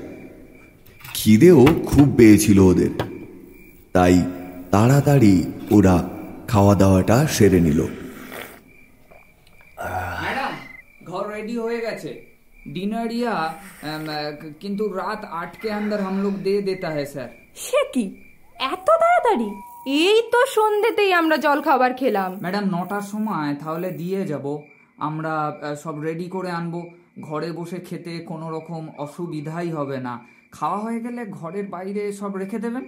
খিদেও 1.13 1.65
খুব 1.85 2.13
পেয়েছিল 2.17 2.59
ওদের। 2.59 2.89
তাই 3.93 4.23
তাড়াতাড়ি 4.71 5.43
ওরা 5.71 6.09
খাওয়া 6.47 6.75
দাওয়াটা 6.75 7.27
সেরে 7.27 7.59
নিল 7.59 7.81
ম্যাডাম 10.23 10.51
ঘর 11.38 11.38
रेडी 11.38 11.56
হয়ে 11.58 11.80
গেছে 11.86 12.12
डिनर 12.68 13.10
या 13.14 13.32
अम, 13.84 14.04
किंतु 14.60 14.84
रात 14.92 15.22
आठ 15.38 15.56
के 15.58 15.70
अंदर 15.70 15.98
हम 16.00 16.14
लोग 16.22 16.34
दे 16.44 16.54
देता 16.62 16.90
है 16.92 17.04
सर 17.08 17.26
সে 17.62 17.80
কি 17.94 18.04
এত 18.66 18.88
তাড়াতাড়ি 18.94 19.48
এই 20.00 20.18
তো 20.32 20.40
সন্ধ্যেতেই 20.52 21.10
আমরা 21.14 21.36
জল 21.44 21.58
খাবার 21.66 21.90
খেলাম 22.00 22.30
ম্যাডাম 22.44 22.64
নটার 22.70 23.04
সময় 23.08 23.50
তাহলে 23.60 23.88
দিয়ে 23.98 24.20
যাব 24.30 24.46
আমরা 25.00 25.34
আহ, 25.44 25.74
সব 25.82 25.94
রেডি 26.06 26.26
করে 26.28 26.50
আনবো 26.52 26.80
ঘরে 27.22 27.48
বসে 27.58 27.78
খেতে 27.88 28.12
কোনো 28.30 28.46
রকম 28.50 28.82
অসুবিধাই 29.04 29.68
হবে 29.70 29.98
না 30.06 30.14
খাওয়া 30.52 30.78
হয়ে 30.84 31.00
গেলে 31.04 31.22
ঘরের 31.38 31.66
বাইরে 31.68 32.02
সব 32.20 32.32
রেখে 32.42 32.58
দেবেন 32.64 32.84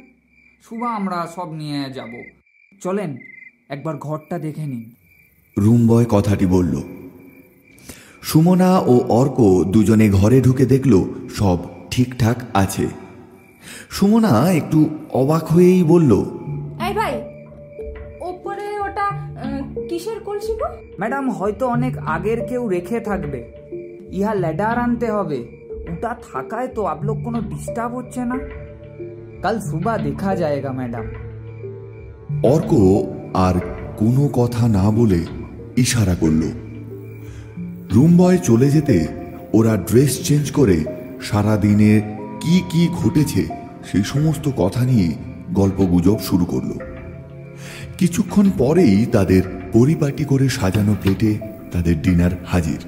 শুভ 0.64 0.80
আমরা 0.98 1.18
সব 1.36 1.48
নিয়ে 1.60 1.80
যাব 1.96 2.12
চলেন 2.80 3.10
একবার 3.70 3.94
ঘরটা 4.06 4.36
দেখে 4.40 4.64
নিন 4.66 4.84
রুম 5.56 5.80
বয় 5.88 6.06
কথাটি 6.14 6.46
বলল 6.56 6.74
সুমনা 8.21 8.79
ও 8.79 8.99
অর্ক 9.09 9.63
দুজনে 9.63 10.09
ঘরে 10.09 10.41
ঢুকে 10.41 10.65
দেখল 10.65 11.03
সব 11.35 11.57
ঠিকঠাক 11.91 12.37
আছে। 12.53 12.87
সুমনা 13.89 14.51
একটু 14.51 14.89
অবাক 15.13 15.45
হয়েই 15.45 15.83
বলল 15.83 16.11
এই 16.87 16.93
ভাই 16.93 17.21
ওপরে 18.21 18.79
ওটা 18.79 19.07
কিসের 19.89 20.19
কলসি 20.19 20.53
গো? 20.53 20.67
ম্যাডাম 20.99 21.29
হয়তো 21.29 21.67
অনেক 21.67 21.97
আগের 21.97 22.45
কেউ 22.47 22.69
রেখে 22.69 22.99
থাকবে। 22.99 23.51
ইহা 24.11 24.33
লেডার 24.33 24.79
আনতে 24.79 25.11
হবে। 25.11 25.39
ওটা 25.91 26.15
থাকায় 26.33 26.67
তো 26.67 26.85
আপ 26.85 27.03
লোক 27.03 27.17
কোনো 27.23 27.41
ডিস্টার্ব 27.41 27.95
হচ্ছে 27.95 28.25
না। 28.25 28.39
কাল 29.41 29.59
সুবা 29.59 29.97
দেখা 29.97 30.35
যায়গা 30.35 30.71
ম্যাডাম। 30.71 31.05
অর্ক 32.43 32.71
আর 33.33 33.55
কোনো 33.97 34.29
কথা 34.33 34.67
না 34.67 34.91
বলে 34.91 35.25
ইশারা 35.77 36.15
করল। 36.15 36.70
রুম 37.91 38.17
বয় 38.17 38.37
চলে 38.37 38.71
যেতে 38.71 39.07
ওরা 39.53 39.77
ড্রেস 39.77 40.27
চেঞ্জ 40.27 40.51
করে 40.51 40.83
সারাদিনে 41.21 42.01
কি 42.41 42.61
কি 42.69 42.89
ঘটেছে 42.93 43.47
সেই 43.91 44.03
সমস্ত 44.03 44.49
কথা 44.57 44.85
নিয়ে 44.85 45.15
গল্প 45.53 45.81
গুজব 45.81 46.19
শুরু 46.19 46.45
করল। 46.45 46.71
কিছুক্ষণ 47.97 48.49
পরেই 48.57 49.05
তাদের 49.05 49.43
পরিপাটি 49.73 50.23
করে 50.23 50.49
সাজানো 50.49 50.95
প্লেটে 51.01 51.37
তাদের 51.71 52.01
ডিনার 52.01 52.31
হাজির। 52.47 52.79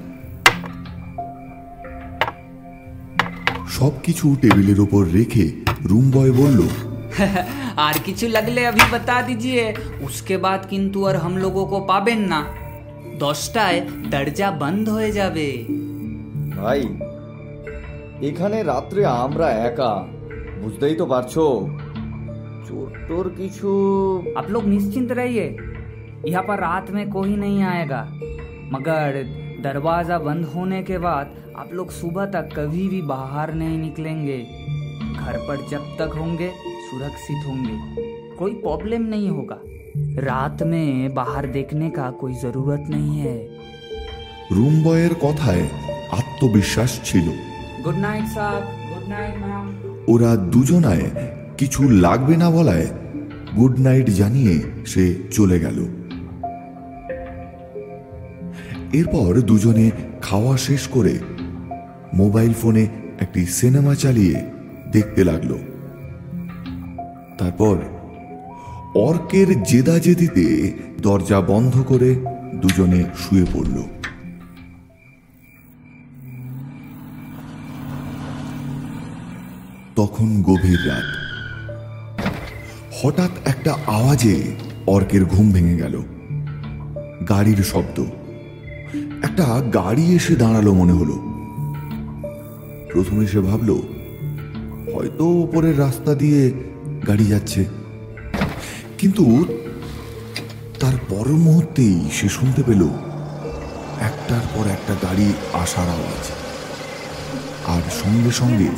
সব 3.70 3.92
কিছু 4.02 4.36
টেবিলের 4.42 4.80
ওপর 4.80 5.04
রেখে 5.12 5.52
রুম 5.84 6.10
বয় 6.10 6.32
বলল, 6.32 6.62
আর 7.76 7.94
কিছু 8.04 8.28
লাগলে 8.28 8.66
আমি 8.66 8.80
বাতা 8.92 9.22
দিজিয়ে, 9.22 9.74
উসকে 10.00 10.38
বাদ 10.38 10.60
কিন্তু 10.70 11.06
আর 11.06 11.16
হাম 11.16 11.36
লোগো 11.36 11.64
কো 11.64 11.84
পাবেন 11.86 12.18
না। 12.18 12.63
দশটায় 13.19 13.79
দরজা 14.11 14.47
বন্ধ 14.61 14.85
হয়ে 14.89 15.11
যাবে 15.11 15.47
ভাই 16.57 16.81
এখানে 18.29 18.57
রাত্রে 18.63 19.01
আমরা 19.17 19.47
একা 19.63 19.91
বুঝতেই 20.61 20.95
তো 20.95 21.05
পারছো 21.05 21.45
চোর 22.67 22.87
টোর 23.07 23.25
কিছু 23.39 23.69
आप 24.39 24.47
लोग 24.49 24.63
निश्चिंत 24.67 25.09
रहिए 25.11 25.47
यहाँ 26.25 26.43
पर 26.43 26.57
रात 26.59 26.85
में 26.91 27.05
कोई 27.09 27.33
नहीं 27.37 27.61
आएगा 27.65 28.01
मगर 28.71 29.07
दरवाजा 29.61 30.17
बंद 30.19 30.43
होने 30.45 30.81
के 30.83 30.97
बाद 30.99 31.27
आप 31.55 31.69
लोग 31.73 31.87
सुबह 31.91 32.25
तक 32.27 32.45
कभी 32.55 32.87
भी 32.87 33.01
बाहर 33.07 33.53
नहीं 33.53 33.77
निकलेंगे 33.79 34.39
घर 35.15 35.37
पर 35.47 35.57
जब 35.67 35.83
तक 35.99 36.11
होंगे 36.17 36.49
सुरक्षित 36.85 37.39
होंगे 37.47 37.75
कोई 38.35 38.53
प्रॉब्लम 38.57 39.01
नहीं 39.05 39.29
होगा 39.29 39.59
रात 40.23 40.63
में 40.63 41.13
बाहर 41.13 41.45
देखने 41.49 41.89
का 41.89 42.09
कोई 42.21 42.33
जरूरत 42.43 42.83
नहीं 42.89 43.15
है 43.19 43.37
রুম 44.53 44.75
বয়ের 44.83 45.13
কথায় 45.25 45.63
আত্মবিশ্বাস 46.19 46.91
ছিল 47.03 47.27
गुड 47.85 47.97
नाइट 47.99 48.25
साहब 48.35 48.63
गुड 48.91 49.05
नाइट 49.13 49.35
मैम 49.43 49.65
ওরা 50.13 50.31
দুজনায় 50.53 51.07
কিছু 51.59 51.81
লাগবে 52.05 52.35
না 52.37 52.47
বলায় 52.49 52.87
গুড 53.57 53.73
নাইট 53.79 54.07
জানিয়ে 54.19 54.55
সে 54.91 55.03
চলে 55.31 55.57
গেল 55.59 55.77
এরপর 58.93 59.29
দুজনে 59.49 59.87
খাওয়া 60.21 60.53
শেষ 60.57 60.83
করে 60.87 61.13
মোবাইল 62.13 62.51
ফোনে 62.53 62.83
একটি 63.19 63.41
সিনেমা 63.59 63.93
চালিয়ে 63.95 64.37
দেখতে 64.91 65.21
লাগলো 65.23 65.57
তারপর 67.37 67.75
অর্কের 68.94 69.62
জেদাজেদিতে 69.62 70.72
দরজা 71.02 71.40
বন্ধ 71.40 71.82
করে 71.82 72.14
দুজনে 72.54 73.04
শুয়ে 73.18 73.44
পড়ল। 73.54 73.82
তখন 79.96 80.42
গভীর 80.42 80.86
রাত। 80.86 81.04
হঠাৎ 83.02 83.30
একটা 83.44 83.76
আওয়াজে 83.86 84.54
অর্কের 84.86 85.24
ঘুম 85.24 85.52
ভেঙে 85.52 85.76
গেল। 85.76 86.02
গাড়ির 87.28 87.56
শব্দ। 87.56 88.04
একটা 89.22 89.60
গাড়ি 89.74 90.14
এসে 90.14 90.36
দাঁড়াল 90.36 90.72
মনে 90.72 90.92
হলো। 90.92 91.34
প্রথমে 92.92 93.26
সে 93.26 93.40
ভাবল, 93.40 93.70
হয়তো 94.94 95.24
ওপরের 95.24 95.78
রাস্তা 95.78 96.14
দিয়ে 96.14 96.52
গাড়ি 97.06 97.24
যাচ্ছে। 97.24 97.83
কিন্তু 98.98 99.24
তার 100.80 100.96
পর 101.08 101.28
মুহূর্তেই 101.28 102.00
সে 102.12 102.28
শুনতে 102.28 102.62
পেল 102.62 102.82
একটার 104.00 104.44
পর 104.54 104.66
একটা 104.66 104.94
গাড়ি 105.02 105.32
আসার 105.52 105.88
আওয়াজ 105.88 106.24
আর 107.66 107.82
সঙ্গে 108.02 108.30
সঙ্গে 108.30 108.68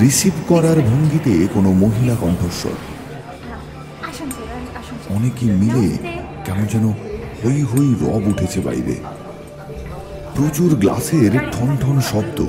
রিসিভ 0.00 0.32
করার 0.48 0.80
ভঙ্গিতে 0.80 1.48
কোনো 1.54 1.72
মহিলা 1.72 2.14
কণ্ঠস্বর। 2.14 2.76
অনেকে 5.10 5.46
মিলে 5.46 5.86
কেমন 6.44 6.66
যেন 6.66 6.86
হই 7.44 7.62
হই 7.62 7.94
রব 8.00 8.28
উঠেছে 8.28 8.60
বাইরে। 8.60 8.94
প্রচুর 10.34 10.74
গ্লাসের 10.74 11.32
ঠন 11.52 11.76
ঠন 11.76 12.00
শব্দ। 12.00 12.46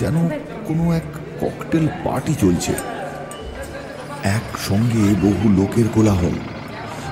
যেন 0.00 0.28
কোনো 0.64 0.92
এক 0.92 1.06
ককটেল 1.40 1.88
পার্টি 2.04 2.34
চলছে। 2.40 2.93
একসঙ্গে 4.24 5.14
বহু 5.22 5.48
লোকের 5.48 5.84
কোলাহল। 5.94 6.32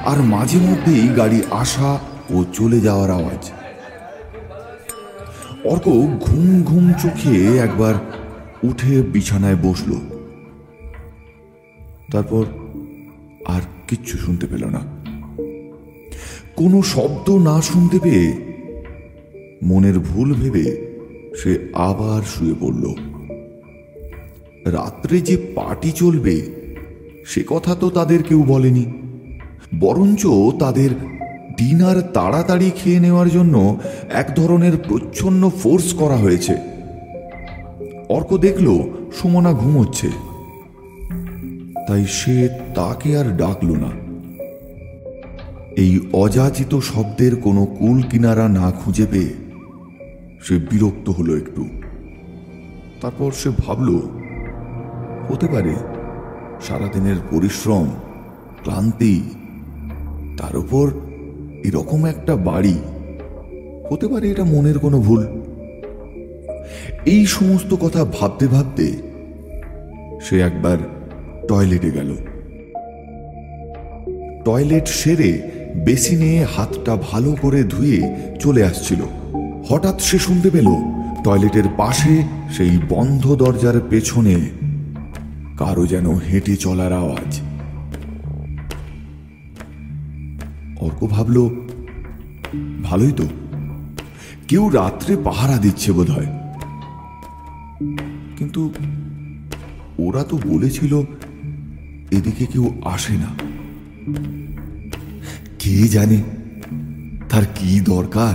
আর 0.05 0.19
মাঝে 0.21 0.59
মধ্যেই 0.59 1.09
গাড়ি 1.09 1.43
আসা 1.51 1.99
ও 2.31 2.45
চলে 2.53 2.81
যাওয়ার 2.81 3.11
আওয়াজ। 3.11 3.53
অর্ক 5.65 5.85
ঘুম 6.21 6.63
ঘুম 6.63 6.93
চোখে 6.93 7.59
একবার 7.59 7.95
উঠে 8.63 9.03
বিছানায় 9.03 9.57
বসল। 9.57 9.93
তারপর 12.13 12.45
আর 13.47 13.61
কিচ্ছু 13.89 14.19
শুনতে 14.19 14.47
পেল 14.47 14.65
না। 14.65 14.81
কোনো 16.57 16.83
শব্দ 16.83 17.31
না 17.31 17.63
শুনতে 17.63 17.99
পেয়ে 17.99 18.53
মনের 19.65 19.99
ভুল 19.99 20.35
ভেবে 20.35 20.93
সে 21.43 21.73
আবার 21.75 22.23
শুয়ে 22.23 22.55
পড়ল। 22.61 22.95
রাত্রে 24.73 25.21
যে 25.21 25.37
পার্টি 25.55 25.93
চলবে 25.93 26.62
সে 27.27 27.45
কথা 27.47 27.75
তো 27.75 27.91
তাদের 27.91 28.23
কেউ 28.23 28.43
বলেনি। 28.43 28.85
বরঞ্চ 29.81 30.27
তাদের 30.61 30.91
ডিনার 31.59 32.03
তাড়াতাড়ি 32.03 32.71
খেয়ে 32.77 33.01
নেওয়ার 33.01 33.31
জন্য 33.31 33.79
এক 34.13 34.33
ধরনের 34.37 34.73
প্রচ্ছন্ন 34.89 35.51
ফোর্স 35.51 35.93
করা 35.93 36.17
হয়েছে। 36.17 36.57
অর্ক 38.09 38.37
দেখল 38.37 38.81
সুমনা 39.13 39.53
ঘুমোচ্ছে। 39.53 40.09
তাই 41.87 42.05
সে 42.05 42.49
তাকে 42.75 43.17
আর 43.17 43.37
ডাকল 43.37 43.67
না। 43.67 43.91
এই 45.77 46.01
অযাচিত 46.13 46.79
শব্দের 46.79 47.37
কোনো 47.37 47.67
কুল 47.67 48.03
কিনারা 48.03 48.49
না 48.49 48.71
খুঁজে 48.71 49.07
পেয়ে 49.11 49.35
সে 50.43 50.55
বিরক্ত 50.71 51.11
হলো 51.11 51.37
একটু। 51.37 51.69
তারপর 53.01 53.33
সে 53.33 53.51
ভাবল, 53.51 54.01
হতে 55.29 55.47
পারে 55.47 56.02
সারাদিনের 56.69 57.17
পরিশ্রম, 57.31 57.87
ক্লান্তি, 58.63 59.23
তার 60.37 60.57
উপর 60.57 60.91
এরকম 61.65 62.05
একটা 62.05 62.37
বাড়ি, 62.37 62.79
হতে 63.91 64.09
পারে 64.09 64.31
এটা 64.31 64.45
মনের 64.45 64.79
কোনো 64.79 65.01
ভুল। 65.01 65.27
এই 67.07 67.27
সমস্ত 67.27 67.75
কথা 67.75 68.05
ভাবতে 68.05 68.47
ভাবতে 68.47 68.87
সে 70.23 70.41
একবার 70.41 70.79
টয়লেটে 71.49 71.91
গেল। 71.91 72.17
টয়লেট 74.45 74.87
সেরে 74.89 75.31
বেসিনে 75.85 76.47
হাতটা 76.57 76.97
ভালো 76.97 77.37
করে 77.43 77.63
ধুয়ে 77.63 78.15
চলে 78.41 78.65
আসছিল। 78.65 79.01
হঠাৎ 79.69 80.01
সে 80.01 80.19
শুনতে 80.19 80.51
পেল 80.51 80.69
টয়লেটের 81.25 81.69
পাশে 81.77 82.23
সেই 82.51 82.79
বন্ধ 82.89 83.35
দরজার 83.35 83.81
পেছনে 83.91 84.37
কারও 85.63 85.87
যেন 85.87 86.15
হেঁটে 86.15 86.57
চলার 86.57 86.93
আওয়াজ। 86.93 87.41
অর্ক 90.81 91.07
ভাবল 91.07 91.37
ভালোই 92.85 93.13
তো। 93.13 93.27
কেউ 94.49 94.69
রাত্রে 94.69 95.17
পাহারা 95.17 95.59
দিচ্ছে 95.59 95.93
বোধ 95.93 96.11
হয় 96.11 96.27
কিন্তু 98.37 98.73
ওরা 99.99 100.25
তো 100.25 100.39
বলেছিল 100.45 101.01
এদিকে 102.11 102.47
কেউ 102.47 102.81
আসে 102.85 103.13
না। 103.13 103.31
কে 105.59 105.89
জানে 105.89 106.23
তার 107.31 107.43
কি 107.55 107.81
দরকার? 107.81 108.35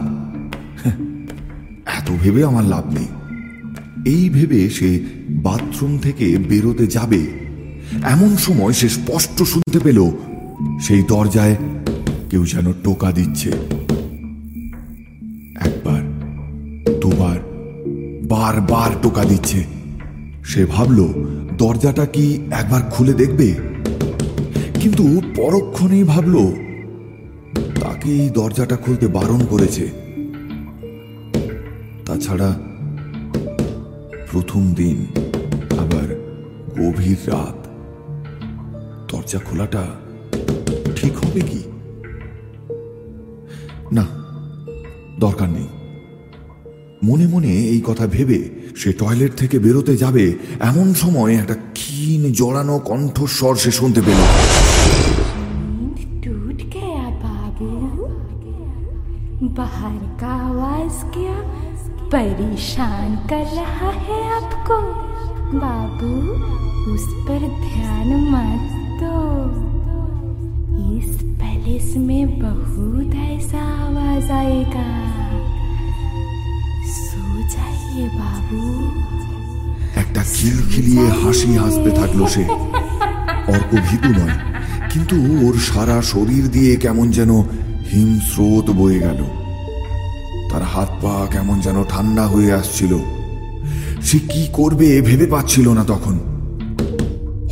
হ্যাঁ, 0.83 0.97
এত 1.99 2.11
ভেবে 2.21 2.43
আমার 2.43 2.63
লাভ 2.63 2.93
নেই। 2.93 3.07
এই 4.07 4.29
ভেবে 4.29 4.69
সে 4.69 4.99
বাথরুম 5.29 5.97
থেকে 5.97 6.37
বেরোতে 6.49 6.87
যাবে। 6.87 7.21
এমন 8.03 8.37
সময় 8.37 8.73
সে 8.73 8.89
স্পষ্ট 8.89 9.43
শুনতে 9.43 9.79
পেল, 9.79 9.99
সেই 10.81 11.03
দরজায় 11.07 11.55
কেউ 12.29 12.45
যেন 12.45 12.73
টোকা 12.83 13.11
দিচ্ছে। 13.11 13.49
একবার, 15.65 16.01
দুবার, 17.01 17.39
বারবার 18.27 18.91
টোকা 19.01 19.23
দিচ্ছে। 19.23 19.59
সে 20.45 20.65
ভাবল, 20.65 20.99
দরজাটা 21.57 22.05
কি 22.05 22.25
একবার 22.51 22.81
খুলে 22.81 23.13
দেখবে? 23.13 23.47
কিন্তু 24.81 25.21
পরক্ষণেই 25.35 26.03
ভাবল 26.03 26.35
তাকে 27.81 28.09
এই 28.11 28.29
দরজাটা 28.29 28.75
খুলতে 28.75 29.07
বারণ 29.07 29.41
করেছে। 29.49 29.85
তাছাড়া 32.05 32.49
প্রথম 34.31 34.73
দিন, 34.73 34.97
আবার 35.77 36.07
গভীর 36.77 37.17
রাত। 37.27 37.57
দরজা 39.11 39.39
খোলাটা 39.39 39.83
ঠিক 40.95 41.13
হবে 41.17 41.41
কি? 41.41 41.61
না, 43.91 44.05
দরকার 45.19 45.49
নেই। 45.49 45.69
মনে 47.03 47.27
মনে 47.27 47.47
এই 47.47 47.81
কথা 47.85 48.07
ভেবে 48.07 48.39
সে 48.75 48.93
টয়লেট 48.93 49.31
থেকে 49.37 49.59
বেরোতে 49.59 49.97
যাবে, 49.97 50.25
এমন 50.59 50.93
সময় 50.93 51.33
একটা 51.35 51.55
ক্ষীণ 51.73 52.21
জড়ানো 52.33 52.79
কণ্ঠস্বর 52.79 53.55
সে 53.55 53.71
শুনতে 53.71 54.01
পেল। 54.01 54.19
परेशान 62.12 63.16
कर 63.30 63.44
रहा 63.54 63.90
है 64.06 64.18
आपको 64.32 64.76
बाबू 65.58 66.12
उस 66.92 67.06
पर 67.26 67.40
ध्यान 67.60 68.08
मत 68.32 68.64
दो 69.02 69.18
इस 70.98 71.22
पैलेस 71.40 71.88
में 71.96 72.38
बहुत 72.38 73.14
ऐसा 73.26 73.62
आवाज 73.80 74.30
आएगा 74.32 74.88
सो 76.96 77.24
जाइए 77.48 78.08
बाबू 78.18 78.62
একটা 80.02 80.22
খিলখিলিয়ে 80.34 81.06
হাসি 81.20 81.50
হাসতে 81.62 81.90
থাকলো 82.00 82.24
সে 82.34 82.44
অর্ক 83.54 83.70
ভীতু 83.86 84.10
নয় 84.18 84.36
কিন্তু 84.92 85.16
ওর 85.44 85.54
সারা 85.68 85.98
শরীর 86.12 86.44
দিয়ে 86.48 86.72
কেমন 86.76 87.06
যেন 87.10 87.32
হিমস্রোত 87.90 88.66
বয়ে 88.70 89.00
গেল 89.00 89.20
তার 90.50 90.62
হাত 90.64 90.90
পা 91.02 91.14
কেমন 91.32 91.56
যেন 91.60 91.78
ঠান্ডা 91.84 92.24
হয়ে 92.26 92.50
আসছিল 92.52 92.92
সে 94.02 94.18
কি 94.28 94.42
করবে 94.52 94.88
ভেবে 95.00 95.26
পাচ্ছিল 95.26 95.66
না 95.72 95.84
তখন 95.84 96.14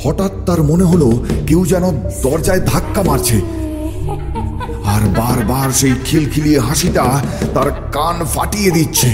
হঠাৎ 0.03 0.33
তার 0.47 0.61
মনে 0.63 0.85
হলো 0.85 1.09
কেউ 1.47 1.61
যেন 1.67 1.85
দরজায় 2.23 2.63
ধাক্কা 2.67 3.03
মারছে 3.03 3.39
আর 4.93 5.03
বারবার 5.19 5.69
সেই 5.73 5.95
খিলখিলিয়ে 6.05 6.61
হাসিটা 6.61 7.05
তার 7.55 7.69
কান 7.93 8.17
ফাটিয়ে 8.35 8.71
দিচ্ছে 8.71 9.11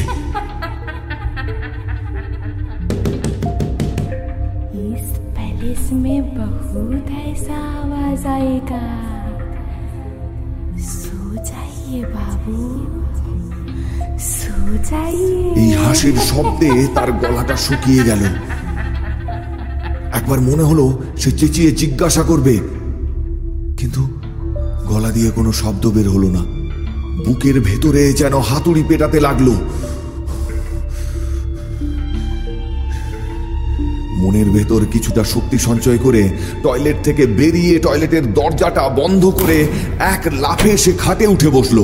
इस 4.92 5.07
पैलेस 5.37 5.85
में 6.02 6.20
बहुत 6.35 7.07
ऐसा 7.24 7.57
आवाज 7.76 8.20
आएगा 8.29 8.85
सो 10.92 11.18
जाइए 11.44 12.00
बाबू 12.14 12.59
सो 12.85 12.89
जाइए 12.89 12.89
এই 15.62 15.71
হাসির 15.81 16.17
শব্দে 16.31 16.71
তার 16.95 17.10
গলাটা 17.12 17.55
শুকিয়ে 17.55 18.03
গেল। 18.03 18.21
একবার 20.13 20.39
মনে 20.39 20.63
হলো 20.63 20.86
সে 21.17 21.29
চেঁচিয়ে 21.31 21.71
জিজ্ঞাসা 21.71 22.23
করবে, 22.23 22.53
কিন্তু 23.79 24.01
গলা 24.89 25.12
দিয়ে 25.12 25.29
কোনো 25.29 25.51
শব্দ 25.51 25.84
বের 25.95 26.07
হলো 26.10 26.29
না। 26.29 26.43
বুকের 27.25 27.57
ভেতরে 27.62 28.13
যেন 28.13 28.34
হাতুড়ি 28.39 28.84
পেটাতে 28.89 29.19
লাগল। 29.19 29.47
মনের 34.21 34.49
ভেতর 34.49 34.81
কিছুটা 34.93 35.23
শক্তি 35.23 35.57
সঞ্চয় 35.57 35.97
করে 35.97 36.23
টয়লেট 36.63 36.97
থেকে 37.03 37.23
বেরিয়ে 37.39 37.79
টয়লেটের 37.79 38.34
দরজাটা 38.34 38.84
বন্ধ 38.89 39.23
করে 39.39 39.57
এক 40.13 40.21
লাফে 40.43 40.73
সে 40.77 40.91
খাটে 40.93 41.25
উঠে 41.27 41.49
বসল। 41.49 41.79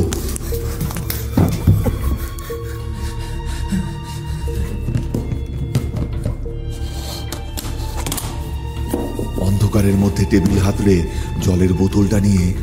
অন্ধকারের 9.77 9.99
মধ্যে 9.99 10.25
টেবিল 10.29 10.57
হাতড়ে 10.57 11.03
জলের 11.41 11.73
বোতলটা 11.73 12.19
নিয়ে 12.19 12.53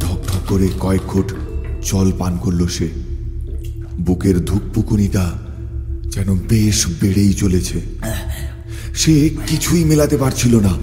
ঠক 0.00 0.18
ঠক 0.26 0.48
করে 0.48 0.68
কয়েক 0.80 1.00
ঘুট 1.08 1.32
জল 1.84 2.12
পান 2.18 2.36
করল 2.36 2.66
সে। 2.66 2.88
বুকের 4.00 4.44
ধুকপুকুনিটা 4.44 5.30
যেন 6.10 6.38
বেশ 6.48 6.86
বেড়েই 7.00 7.32
চলেছে। 7.32 7.80
সে 8.94 9.30
কিছুই 9.46 9.84
মেলাতে 9.84 10.16
পারছিল 10.16 10.60
না। 10.60 10.78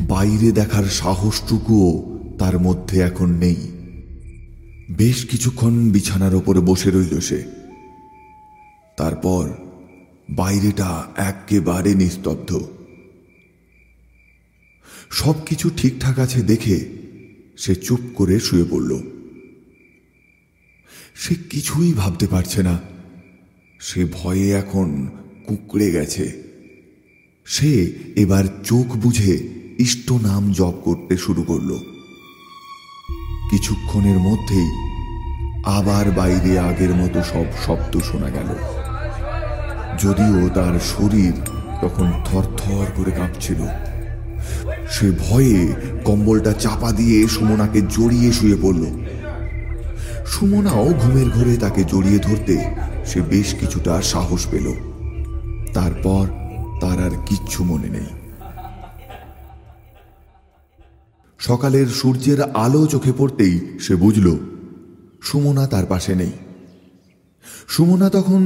বাইরে 0.00 0.52
দেখার 0.52 0.84
সাহসটুকুও 0.84 2.18
তার 2.38 2.58
মধ্যে 2.60 3.00
এখন 3.00 3.30
নেই। 3.30 3.56
বেশ 4.90 5.24
কিছুক্ষণ 5.24 5.90
বিছানার 5.90 6.34
ওপরে 6.34 6.60
বসে 6.60 6.90
রইল 6.90 7.20
সে। 7.20 7.42
তারপর 8.96 9.48
বাইরেটা 10.30 11.02
একেবারে 11.16 11.94
নিস্তব্ধ। 11.94 12.60
সবকিছু 15.10 15.70
ঠিকঠাক 15.76 16.18
আছে 16.18 16.42
দেখে 16.42 16.84
সে 17.58 17.74
চুপ 17.74 18.00
করে 18.14 18.40
শুয়ে 18.40 18.64
পড়ল। 18.70 19.02
সে 21.14 21.34
কিছুই 21.34 21.92
ভাবতে 21.92 22.26
পারছে 22.26 22.62
না। 22.62 22.80
সে 23.80 24.06
ভয়ে 24.12 24.52
এখন 24.52 25.08
কুকড়ে 25.46 25.90
গেছে। 25.90 26.32
সে 27.44 27.92
এবার 28.16 28.44
চোখ 28.64 28.96
বুঝে 28.96 29.48
ইষ্ট 29.78 30.12
নাম 30.12 30.52
জপ 30.52 30.74
করতে 30.84 31.16
শুরু 31.16 31.42
করল। 31.42 31.76
কিছুক্ষণের 33.50 34.16
মধ্যেই 34.16 34.70
আবার 35.64 36.10
বাইরে 36.10 36.58
আগের 36.58 36.90
মতো 36.90 37.22
সব 37.22 37.44
শব্দ 37.66 38.00
শোনা 38.00 38.30
গেল। 38.30 38.56
যদিও 39.98 40.48
তার 40.48 40.80
শরীর 40.80 41.32
তখন 41.82 42.12
থরথর 42.24 42.86
করে 42.96 43.10
কাঁপছিল। 43.10 43.66
সে 44.94 45.08
ভয়ে 45.10 45.58
কম্বলটা 46.04 46.52
চাপা 46.52 46.90
দিয়ে 46.92 47.18
সুমনাকে 47.28 47.80
জড়িয়ে 47.96 48.30
শুয়ে 48.32 48.58
পড়ল। 48.62 48.82
সুমনাও 50.26 50.86
ঘুমের 51.00 51.28
ঘরে 51.30 51.54
তাকে 51.56 51.82
জড়িয়ে 51.84 52.18
ধরতে 52.18 52.56
সে 53.06 53.18
বেশ 53.20 53.48
কিছুটা 53.54 54.02
সাহস 54.02 54.42
পেল। 54.50 54.66
তারপর 55.74 56.24
তার 56.80 56.98
আর 57.06 57.14
কিচ্ছু 57.26 57.60
মনে 57.64 57.88
নেই। 57.88 58.08
সকালের 61.38 61.86
সূর্যের 61.86 62.40
আলো 62.42 62.86
চোখে 62.86 63.12
পড়তেই 63.18 63.54
সে 63.80 63.94
বুঝল, 63.96 64.26
সুমনা 65.22 65.64
তার 65.66 65.86
পাশে 65.86 66.14
নেই। 66.14 66.32
সুমনা 67.68 68.08
তখন 68.10 68.42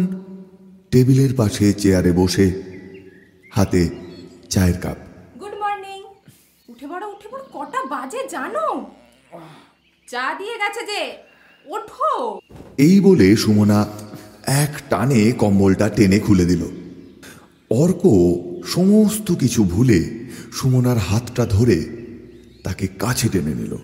টেবিলের 0.90 1.32
পাশে 1.36 1.66
চেয়ারে 1.72 2.12
বসে 2.12 2.46
হাতে 3.50 3.82
চায়ের 4.50 4.78
কাপ 4.80 4.98
গুড 5.40 5.54
মর্নিং 5.62 6.00
উঠে 6.68 6.86
পড়ো 6.86 7.06
উঠে 7.08 7.28
পড়ো 7.32 7.44
কটা 7.52 7.79
বাজে 7.90 8.20
জানো? 8.28 8.66
চা 10.08 10.24
দিয়ে 10.38 10.56
গেছে 10.58 10.82
যে 10.86 11.00
ওঠো। 11.64 12.12
এই 12.78 13.00
বলে 13.00 13.36
সুমনা 13.36 13.78
এক 14.46 14.72
টানে 14.90 15.32
কম্বলটা 15.32 15.88
টেনে 15.88 16.18
খুলে 16.18 16.44
দিল। 16.44 16.62
অর্ক 17.70 18.02
সমস্ত 18.66 19.28
কিছু 19.32 19.64
ভুলে 19.64 20.00
সুমনার 20.52 20.98
হাতটা 20.98 21.46
ধরে 21.46 21.78
তাকে 22.64 22.86
কাছে 22.86 23.28
টেনে 23.28 23.54
নিল। 23.54 23.76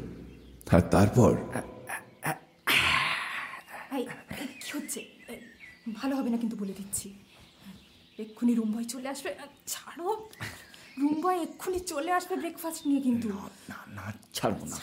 আর 0.73 0.81
তারপর 0.81 1.33
কি 4.61 4.71
হচ্ছে? 4.75 5.01
ভালো 5.95 6.17
হবে 6.17 6.31
না 6.31 6.37
কিন্তু 6.37 6.57
বলে 6.57 6.75
দিচ্ছি। 6.79 7.07
এক্ষুনি 8.19 8.55
রুমবয় 8.55 8.85
চলে 8.85 9.09
আসবে। 9.09 9.31
আহ, 9.31 9.51
ছাড়ো 10.97 11.09
রুমবয় 11.09 11.43
এক্ষুনি 11.43 11.81
চলে 11.81 12.13
আসবে 12.13 12.37
ব্রেকফাস্ট 12.37 12.87
নিয়ে 12.87 13.01
কিন্তু। 13.01 13.29
না 13.69 13.77
না 13.95 14.13
ছাড়বো 14.35 14.67
না। 14.67 14.77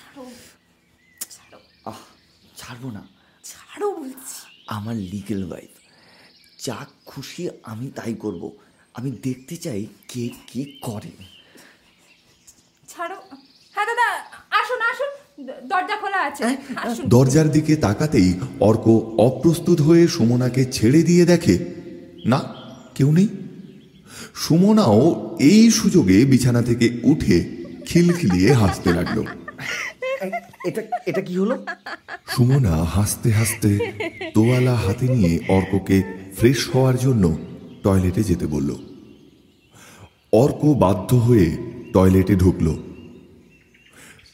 ছাড়ো 1.30 1.60
আহ 1.86 2.00
ছাড়বো 2.58 2.92
না। 2.92 3.08
ছাড়ো 3.44 3.96
বলছি। 3.96 4.46
আমার 4.68 4.96
লিগেল 4.96 5.44
ওয়াইফ 5.44 5.70
যা 6.60 6.86
খুশি 7.06 7.50
আমি 7.64 7.92
তাই 7.92 8.14
করব। 8.14 8.52
আমি 8.94 9.12
দেখতে 9.12 9.58
চাই 9.58 9.88
কে 10.08 10.30
কে 10.48 10.66
করে। 10.82 11.12
ছাড়ো। 12.88 13.16
হ্যাঁ 13.72 13.86
দাদা 13.86 14.08
আসুন 14.52 14.82
আসুন। 14.82 15.12
দরজা 15.68 15.98
খোলা 15.98 16.18
আছে। 16.18 16.44
আসুন। 16.76 17.10
দরজার 17.10 17.52
দিকে 17.52 17.76
তাকাতেই 17.76 18.34
অর্ক 18.60 18.88
অপ্রস্তুত 19.18 19.82
হয়ে 19.82 20.08
সুমনাকে 20.08 20.66
ছেড়ে 20.66 21.04
দিয়ে 21.04 21.26
দেখে 21.26 21.66
না 22.26 22.40
কেউ 22.96 23.12
নেই? 23.12 23.28
সুমনাও 24.36 25.38
এই 25.40 25.72
সুযোগে 25.72 26.26
বিছানা 26.26 26.62
থেকে 26.62 27.00
উঠে 27.04 27.56
খিলখিলিয়ে 27.86 28.54
হাসতে 28.54 28.94
লাগল। 28.94 29.26
এটা 30.66 30.82
এটা 31.06 31.22
কি 31.22 31.38
হলো? 31.38 31.66
সুমনা 32.28 32.84
হাসতে 32.84 33.32
হাসতে 33.32 33.80
তোয়ালা 34.34 34.76
হাতে 34.76 35.08
নিয়ে 35.08 35.40
অর্ককে 35.48 36.04
ফ্রেশ 36.38 36.70
হওয়ার 36.76 36.98
জন্য 36.98 37.38
টয়লেটে 37.84 38.24
যেতে 38.24 38.46
বলল। 38.46 38.76
অর্ক 40.32 40.66
বাধ্য 40.66 41.16
হয়ে 41.16 41.58
টয়লেটে 41.94 42.36
ঢুকল। 42.36 42.76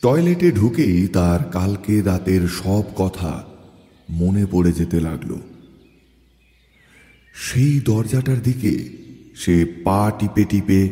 টয়লেটে 0.02 0.52
ঢুকেই 0.52 1.08
তার 1.08 1.44
কালকে 1.44 2.02
রাতের 2.02 2.48
সব 2.48 2.84
কথা 2.96 3.44
মনে 4.10 4.46
পড়ে 4.46 4.72
যেতে 4.72 5.00
লাগল। 5.00 5.36
সেই 7.34 7.80
দরজাটার 7.80 8.42
দিকে 8.44 8.99
সে 9.40 9.66
পা 9.84 10.12
টিপে 10.20 10.44
টিপে 10.44 10.90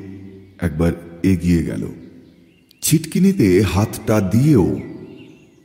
একবার 0.59 0.91
এগিয়ে 1.23 1.63
গেল। 1.63 1.87
ছিটকিনিতে 2.81 3.61
হাতটা 3.61 4.21
দিয়েও 4.21 4.79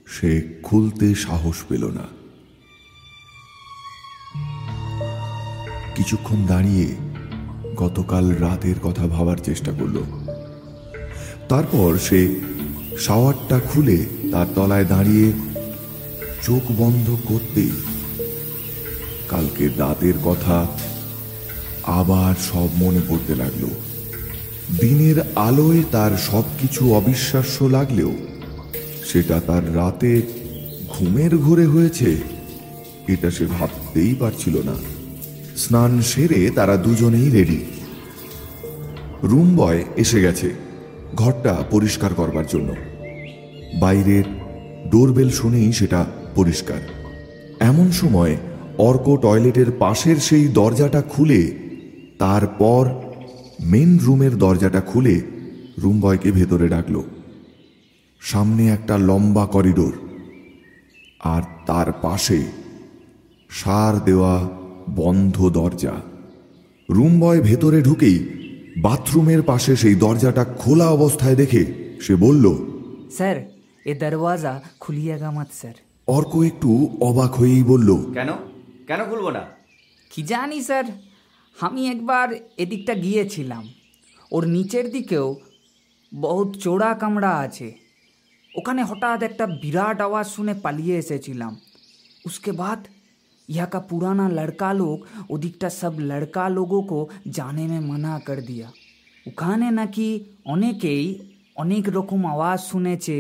সে 0.07 0.61
খুলতে 0.63 1.15
সাহস 1.15 1.55
পেল 1.69 1.85
না। 1.89 2.07
কিছুক্ষণ 5.97 6.47
দাঁড়িয়ে 6.47 6.89
গতকাল 7.77 8.31
রাতের 8.31 8.79
কথা 8.83 9.07
ভাবার 9.07 9.37
চেষ্টা 9.37 9.73
করল। 9.73 9.97
তারপর 11.49 11.99
সে 11.99 12.41
শাওয়ারটা 12.99 13.61
খুলে 13.61 14.07
তার 14.33 14.47
তলায় 14.55 14.85
দাঁড়িয়ে 14.85 15.33
চোখ 16.43 16.63
বন্ধ 16.77 17.17
করতেই 17.25 17.71
কালকে 19.29 19.69
দাঁতের 19.69 20.15
কথা 20.25 20.67
আবার 21.85 22.35
সব 22.53 22.69
মনে 22.77 23.01
পড়তে 23.09 23.35
লাগল। 23.35 23.65
দিনের 24.81 25.17
আলোয় 25.35 25.83
তার 25.91 26.11
সবকিছু 26.17 26.95
অবিশ্বাস্য 26.95 27.65
লাগলেও 27.65 28.13
সেটা 29.07 29.41
তার 29.47 29.77
রাতে 29.77 30.23
ঘুমের 30.89 31.37
ঘোরে 31.37 31.67
হয়েছে, 31.67 32.17
এটা 33.09 33.31
সে 33.31 33.47
ভাবতেই 33.47 34.15
পারছিল 34.15 34.57
না। 34.59 34.75
স্নান 35.57 36.03
সেরে 36.03 36.51
তারা 36.51 36.77
দুজনেই 36.77 37.31
রেডি 37.31 37.61
রুম 39.23 39.57
বয় 39.57 39.85
এসে 39.97 40.21
গেছে, 40.21 40.51
ঘরটা 41.15 41.65
পরিষ্কার 41.71 42.15
করবার 42.15 42.47
জন্য। 42.47 42.75
বাইরের 43.81 44.25
ডোরবেল 44.91 45.31
শুনেই 45.31 45.73
সেটা 45.73 46.05
পরিষ্কার। 46.35 46.81
এমন 47.61 47.91
সময় 47.91 48.37
অর্ক 48.79 49.17
টয়লেটের 49.23 49.73
পাশের 49.79 50.17
সেই 50.17 50.49
দরজাটা 50.49 51.03
খুলে 51.03 51.62
তারপর 52.23 52.91
মেন 53.65 53.99
রুমের 53.99 54.39
দরজাটা 54.39 54.81
খুলে 54.81 55.21
রুম 55.79 56.01
বয়কে 56.01 56.31
ভেতরে 56.31 56.69
ডাকল। 56.69 57.03
সামনে 58.21 58.69
একটা 58.69 58.99
লম্বা 58.99 59.47
করিডোর 59.47 59.93
আর 61.21 61.43
তার 61.67 61.93
পাশে 61.93 62.43
সার 63.51 64.05
দেওয়া 64.05 64.49
বন্ধ 64.97 65.49
দরজা। 65.49 65.93
রুম 66.91 67.21
বয় 67.21 67.41
ভেতরে 67.41 67.83
ঢুকেই 67.83 68.29
বাথরুমের 68.79 69.43
পাশে 69.43 69.77
সেই 69.77 69.95
দরজাটা 69.95 70.45
খোলা 70.45 70.89
অবস্থায় 70.89 71.37
দেখে 71.37 71.63
সে 72.01 72.15
বলল 72.17 72.45
স্যার 73.11 73.37
এ 73.87 73.95
দরওয়াজা 73.95 74.61
খুলিয়া 74.81 75.19
গামাত 75.19 75.49
স্যার। 75.53 75.75
অর্ক 76.07 76.37
একটু 76.37 76.97
অবাক 77.01 77.33
হয়েই 77.35 77.63
বলল 77.63 78.13
কেন? 78.15 78.29
কেন 78.87 79.05
খুলবো 79.05 79.31
না? 79.31 79.41
কি 80.11 80.23
জানি 80.23 80.63
স্যার। 80.63 80.85
আমি 81.58 81.82
একবার 81.90 82.28
এদিকটা 82.58 82.94
গিয়েছিলাম 82.96 83.64
ওর 84.32 84.44
নিচের 84.48 84.86
দিকেও 84.92 85.28
বহুত 86.12 86.50
চোরা 86.64 86.92
কামড়া 86.94 87.34
আছে 87.38 87.70
ওখানে 88.52 88.82
হঠাৎ 88.84 89.20
একটা 89.24 89.46
বিরাট 89.62 89.98
আওয়াজ 90.02 90.26
শুনে 90.36 90.54
পালিয়ে 90.64 90.96
এসেছিলাম 90.98 91.54
उसके 92.26 92.52
बाद 92.54 92.80
यहाँ 93.50 93.70
का 93.70 93.80
पुराना 93.82 94.28
लड़का 94.30 94.72
लोग 94.74 94.98
ওদিকটা 95.30 95.70
সব 95.72 95.94
লড়কা 96.02 96.44
লোগো 96.50 96.80
কো 96.82 97.00
জানে 97.30 97.66
মে 97.68 97.80
মানা 97.82 98.14
কর 98.28 98.40
দিয়া 98.42 98.70
ওখানে 99.26 99.68
নাকি 99.72 100.08
অনেকেই 100.46 101.06
অনেক 101.58 101.84
রকম 101.90 102.22
আওয়াজ 102.26 102.60
শুনেছে 102.72 103.18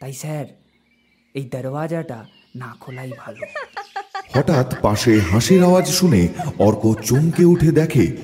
তাই 0.00 0.12
স্যার 0.12 0.46
এই 1.34 1.44
দরওয়াজাটা 1.52 2.18
না 2.56 2.70
খোলাই 2.80 3.10
ভালো 3.22 3.40
হঠাৎ 4.33 4.75
পাশে 4.81 5.19
হাসির 5.19 5.63
আওয়াজ 5.63 5.87
শুনে 5.87 6.27
অর্ক 6.59 6.95
চমকে 7.03 7.45
উঠে 7.45 7.71
দেখে 7.71 8.17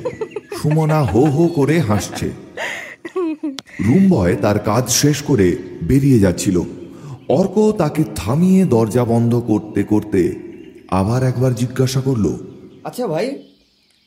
সুমনা 0.62 1.04
হো 1.04 1.26
হো 1.26 1.48
করে 1.48 1.80
হাসছে। 1.80 2.32
রুম 3.80 4.10
বয় 4.10 4.36
তার 4.36 4.60
কাজ 4.60 4.90
শেষ 4.90 5.22
করে 5.22 5.56
বেরিয়ে 5.84 6.20
যাচ্ছিল। 6.20 6.62
অর্ক 7.28 7.72
তাকে 7.78 8.04
থামিয়ে 8.16 8.66
দরজা 8.66 9.06
বন্ধ 9.06 9.42
করতে 9.48 9.84
করতে 9.84 10.36
আবার 10.90 11.24
একবার 11.24 11.54
জিজ্ঞাসা 11.54 12.02
করল 12.02 12.38
আচ্ছা 12.84 13.08
ভাই 13.08 13.44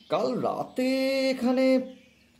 কাল 0.09 0.33
রাতে 0.33 0.89
এখানে 1.29 1.81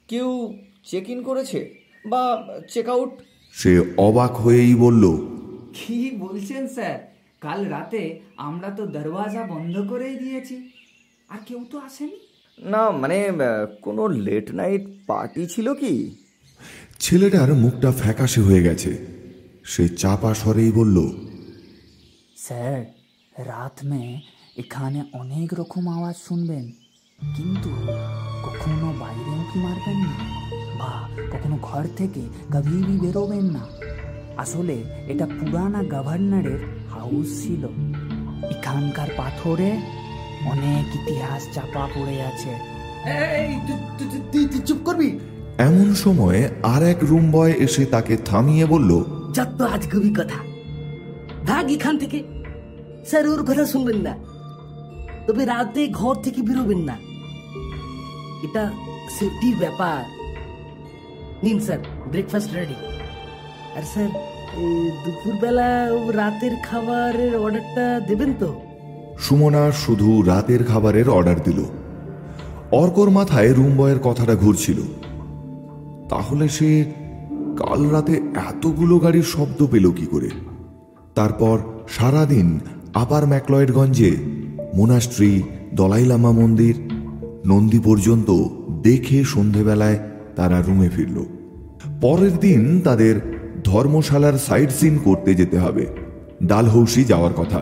কেউ 0.07 0.53
চেক 0.85 1.09
ইন 1.09 1.23
করেছে 1.23 1.69
বা 2.05 2.47
চেক 2.69 2.89
আউট 2.89 3.09
সে 3.53 3.81
অবাক 3.97 4.31
হয়েই 4.31 4.75
বলল 4.75 5.17
কি 5.73 6.11
বলছেন 6.19 6.67
স্যার? 6.67 7.08
কাল 7.41 7.59
রাতে 7.65 8.01
আমরা 8.37 8.69
তো 8.77 8.83
দরওয়াজা 8.95 9.43
বন্ধ 9.47 9.75
করেই 9.91 10.15
দিয়েছি। 10.15 10.55
আর 11.29 11.39
কেউ 11.45 11.61
তো 11.71 11.75
আসেনি? 11.79 12.17
না 12.57 12.83
মানে 12.91 13.17
কোনো 13.81 14.03
লেট 14.25 14.47
নাইট 14.51 14.83
পার্টি 15.07 15.43
ছিল 15.45 15.67
কি? 15.73 15.93
ছেলেটার 16.99 17.53
মুখটা 17.53 17.89
ফ্যাকাশে 17.91 18.41
হয়ে 18.41 18.61
গেছে। 18.63 18.91
সে 19.63 19.83
চাপা 20.01 20.31
স্বরেই 20.33 20.71
বলল 20.71 20.97
স্যার 22.37 22.79
রাত 23.45 23.75
মে 23.85 24.03
এখানে 24.57 24.99
অনেক 25.13 25.49
রকম 25.53 25.83
আওয়াজ 25.89 26.15
শুনবেন 26.27 26.65
কিন্তু 27.35 27.69
কখনো 28.43 28.87
বাইরে 28.99 29.31
উঁকি 29.41 29.57
মারবেন 29.59 29.97
না? 30.05 30.13
বা 30.79 30.93
কখনো 31.31 31.55
ঘর 31.61 31.83
থেকে 31.97 32.21
কবিবি 32.53 32.95
বেরোবেন 32.99 33.45
না? 33.55 33.63
আসলে 34.39 34.75
এটা 35.07 35.25
পুরানা 35.25 35.81
গভর্নরের 35.83 36.61
হাউস 36.91 37.29
ছিল। 37.43 37.63
এখানকার 38.49 39.09
পাথরে 39.17 39.69
অনেক 40.45 40.85
ইতিহাস 40.95 41.41
চাপা 41.53 41.83
পড়ে 41.95 42.17
আছে। 42.21 42.51
চুপ 44.65 44.77
করবি? 44.85 45.09
এমন 45.57 45.87
সময় 45.95 46.39
আর 46.63 46.81
এক 46.83 46.99
রুম 47.01 47.25
বয় 47.31 47.53
এসে 47.65 47.83
তাকে 47.85 48.13
থামিয়ে 48.17 48.65
বলল 48.65 48.91
যত 49.33 49.59
আজগবি 49.61 50.11
কথা। 50.15 50.39
ভাগ 51.47 51.65
এখান 51.71 51.95
থেকে। 51.97 52.19
স্যার 53.05 53.27
ওর 53.27 53.41
কথা 53.45 53.65
শুনবেন 53.65 53.99
না। 54.07 54.13
তবে 55.27 55.43
রাতে 55.45 55.81
ঘর 55.99 56.15
থেকে 56.15 56.39
বেরোবেন 56.41 56.81
না। 56.89 56.95
এটা 58.45 58.63
সেফটির 59.19 59.55
ব্যাপার। 59.59 59.99
নিন 61.43 61.59
স্যার 61.59 61.79
ব্রেকফাস্ট 62.11 62.51
রেডি 62.53 62.77
আর 63.77 63.83
স্যার 63.83 64.09
দুপুরবেলা 65.05 65.89
রাতের 66.13 66.51
খাবারের 66.69 67.35
অর্ডারটা 67.35 67.99
দেবেন 67.99 68.33
তো? 68.39 68.55
সুমনা 69.19 69.71
শুধু 69.71 70.21
রাতের 70.21 70.63
খাবারের 70.63 71.09
অর্ডার 71.09 71.43
দিল। 71.43 71.63
অর্কর 72.71 73.09
মাথায় 73.09 73.53
রুম 73.53 73.77
বয়ের 73.77 73.99
কথাটা 73.99 74.35
ঘুরছিল। 74.35 74.77
তাহলে 76.09 76.49
সে 76.49 76.83
কাল 77.57 77.89
রাতে 77.89 78.13
এতগুলো 78.35 78.99
গাড়ির 78.99 79.23
শব্দ 79.23 79.67
পেল 79.71 79.91
কি 79.91 80.05
করে? 80.05 80.29
তারপর 81.15 81.59
সারাদিন 81.89 82.59
আপার 82.93 83.27
ম্যাকলয়েডগঞ্জে 83.27 84.11
মোনাস্ট্রি 84.73 85.43
দলাইলামা 85.75 86.31
মন্দির, 86.31 86.75
নন্দী 87.45 87.79
পর্যন্ত 87.79 88.43
দেখে 88.81 89.23
সন্ধেবেলায় 89.23 89.99
তারা 90.35 90.61
রুমে 90.61 90.89
ফিরল। 90.89 91.25
পরের 92.01 92.37
দিন 92.37 92.81
তাদের 92.81 93.38
ধর্মশালার 93.69 94.35
সাইড 94.37 94.69
সিন 94.69 94.97
করতে 94.97 95.35
যেতে 95.35 95.57
হবে। 95.59 95.85
ডালহৌসি 96.43 97.03
যাওয়ার 97.03 97.33
কথা। 97.33 97.61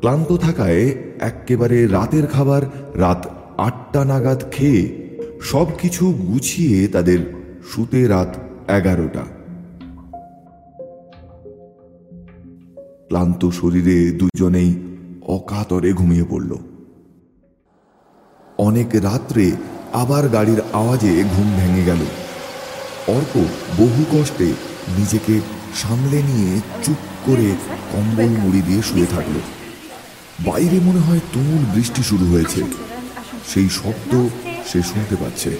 ক্লান্ত 0.00 0.36
থাকায় 0.36 0.84
এক্কেবারে 1.20 1.78
রাতের 1.86 2.26
খাবার 2.26 2.62
রাত 2.94 3.22
আটটা 3.58 4.04
নাগাদ 4.04 4.44
খেয়ে 4.52 4.82
সব 5.42 5.66
কিছু 5.78 6.04
গুছিয়ে 6.12 6.88
তাদের 6.88 7.20
শুতে 7.70 8.00
রাত 8.06 8.36
এগারোটা। 8.70 9.24
ক্লান্ত 13.06 13.48
শরীরে 13.48 13.98
দুজনেই 14.10 14.70
অকাতরে 15.26 15.92
ঘুমিয়ে 15.92 16.26
পড়ল। 16.30 16.52
অনেক 18.58 18.86
রাত্রে 18.94 19.50
আবার 19.92 20.28
গাড়ির 20.28 20.60
আওয়াজে 20.72 21.24
ঘুম 21.36 21.48
ভেঙে 21.56 21.84
গেল। 21.84 22.02
অর্ক 23.08 23.34
বহু 23.78 24.02
কষ্টে 24.12 24.48
নিজেকে 24.88 25.40
সামলে 25.82 26.22
নিয়ে 26.22 26.60
চুপ 26.84 26.96
করে 27.26 27.56
কম্বল 27.92 28.28
মুড়ি 28.28 28.62
দিয়ে 28.62 28.82
শুয়ে 28.82 29.06
থাকল। 29.06 29.36
বাইরে 30.40 30.80
মনে 30.80 31.00
হয় 31.00 31.20
তুমুল 31.32 31.64
বৃষ্টি 31.74 32.02
শুরু 32.02 32.26
হয়েছে। 32.32 32.62
সেই 33.48 33.68
শব্দ 33.68 34.28
সে 34.72 34.82
শুনতে 34.82 35.16
পাচ্ছে। 35.16 35.50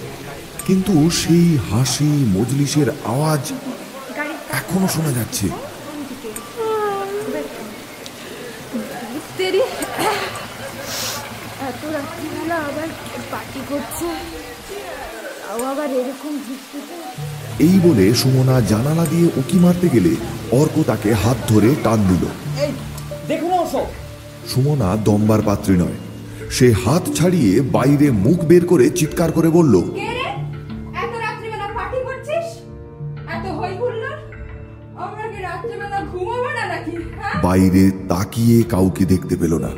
কিন্তু 0.67 1.09
সেই 1.09 1.57
হাসি, 1.71 2.11
মজলিসের 2.37 2.89
আওয়াজ 3.05 3.51
এখনও 4.49 4.87
শোনা 4.87 5.11
যাচ্ছে। 5.11 5.49
আবার 12.51 12.87
পার্টি 13.31 13.59
আবার 15.71 15.89
এরকম 15.91 16.33
এই 17.61 17.79
বলে 17.83 18.13
সুমনা 18.13 18.61
জানালা 18.61 19.05
দিয়ে 19.05 19.27
উকি 19.37 19.59
মারতে 19.59 19.89
গেলে 19.89 20.15
অর্ক 20.51 20.75
তাকে 20.87 21.13
হাত 21.13 21.37
ধরে 21.47 21.75
টান 21.83 21.99
দিল। 22.09 22.23
সুমনা 24.47 24.97
দম্বার 24.97 25.41
পাত্রী 25.41 25.75
নয়। 25.77 25.97
সে 26.49 26.73
হাত 26.85 27.03
ছাড়িয়ে 27.13 27.61
বাইরে 27.61 28.11
মুখ 28.11 28.45
বের 28.45 28.65
করে 28.65 28.89
চিৎকার 28.89 29.31
করে 29.31 29.49
বলল 29.49 29.81
কে 29.81 30.09
রে? 30.11 30.27
এত 31.03 31.13
রাত্রিবেলা 31.25 31.67
পার্টি 31.75 31.97
করছিস? 32.05 32.47
এত 33.27 33.45
হই 33.59 33.73
হুল্লোড় 33.77 34.19
আমরা 34.95 35.25
কি 35.31 35.41
রাত্রিবেলা 35.41 35.99
ঘুমাবো 36.11 36.49
না 36.57 36.63
নাকি 36.67 36.91
হ্যাঁ? 37.17 37.43
বাইরে 37.43 37.91
তাকিয়ে 38.09 38.63
কাউকে 38.63 39.05
দেখতে 39.05 39.35
পেল 39.35 39.53
না। 39.57 39.71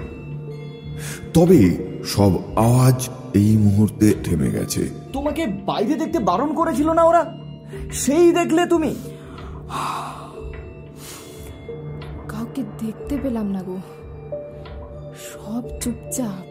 তবে 1.34 1.60
সব 2.06 2.32
আওয়াজ 2.56 3.10
এই 3.34 3.58
মুহূর্তে 3.58 4.13
থেমে 4.24 4.50
গেছে। 4.52 4.89
তোমাকে 5.13 5.48
বাইরে 5.65 5.96
দেখতে 5.96 6.19
বারণ 6.19 6.54
করেছিল 6.54 6.89
না 6.91 7.04
ওরা? 7.04 7.42
সেই 7.93 8.32
দেখলে 8.32 8.65
তুমি। 8.65 8.95
কাউকে 12.27 12.63
দেখতে 12.63 13.17
পেলাম 13.23 13.45
না 13.45 13.63
গো। 13.63 13.77
সব 15.13 15.79
চুপচাপ। 15.82 16.43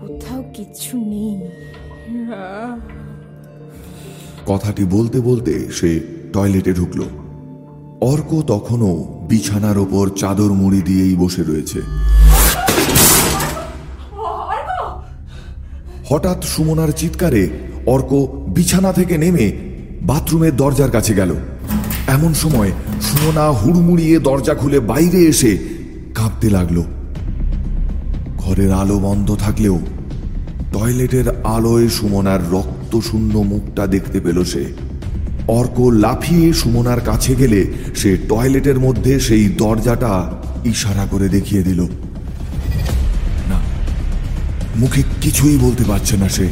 কোথাও 0.00 0.44
কিছু 0.54 0.96
নেই। 0.96 1.48
কথাটি 4.46 4.84
বলতে 4.84 5.20
বলতে 5.20 5.72
সে 5.72 6.00
টয়লেটে 6.32 6.72
ঢুকল। 6.72 7.02
অর্ক 8.00 8.42
তখনও 8.46 9.26
বিছানার 9.28 9.78
ওপর 9.78 10.10
চাদর 10.16 10.52
মুড়ি 10.52 10.82
দিয়েই 10.82 11.16
বসে 11.16 11.42
রয়েছে। 11.42 11.80
হঠাৎ 16.08 16.44
সুমনার 16.44 16.88
চিৎকারে 16.88 17.73
অর্ক 17.86 18.28
বিছানা 18.48 18.92
থেকে 18.92 19.18
নেমে 19.18 19.52
বাথরুমের 20.02 20.56
দরজার 20.56 20.90
কাছে 20.90 21.14
গেল। 21.14 21.34
এমন 22.06 22.34
সময় 22.34 22.70
সুমনা 23.02 23.50
হুড়মুড়িয়ে 23.50 24.18
দরজা 24.18 24.54
খুলে 24.54 24.80
বাইরে 24.80 25.18
এসে 25.18 25.58
কাঁপতে 26.14 26.50
লাগল। 26.50 26.82
ঘরের 28.38 28.72
আলো 28.72 28.98
বন্ধ 28.98 29.34
থাকলেও 29.34 29.80
টয়লেটের 30.72 31.24
আলোয় 31.44 31.88
সুমনার 31.88 32.40
রক্তশূন্য 32.50 33.38
মুখটা 33.38 33.86
দেখতে 33.86 34.20
পেল 34.20 34.44
সে। 34.44 34.64
অর্ক 35.48 35.80
লাফিয়ে 35.80 36.52
সুমনার 36.52 37.00
কাছে 37.00 37.34
গেলে 37.34 37.66
সে 37.94 38.16
টয়লেটের 38.28 38.78
মধ্যে 38.78 39.20
সেই 39.20 39.48
দরজাটা 39.48 40.30
ইশারা 40.64 41.06
করে 41.10 41.28
দেখিয়ে 41.28 41.62
দিল। 41.62 41.80
না, 43.48 43.60
মুখে 44.76 45.02
কিছুই 45.20 45.58
বলতে 45.58 45.84
পারছে 45.84 46.16
না 46.16 46.28
সে। 46.28 46.48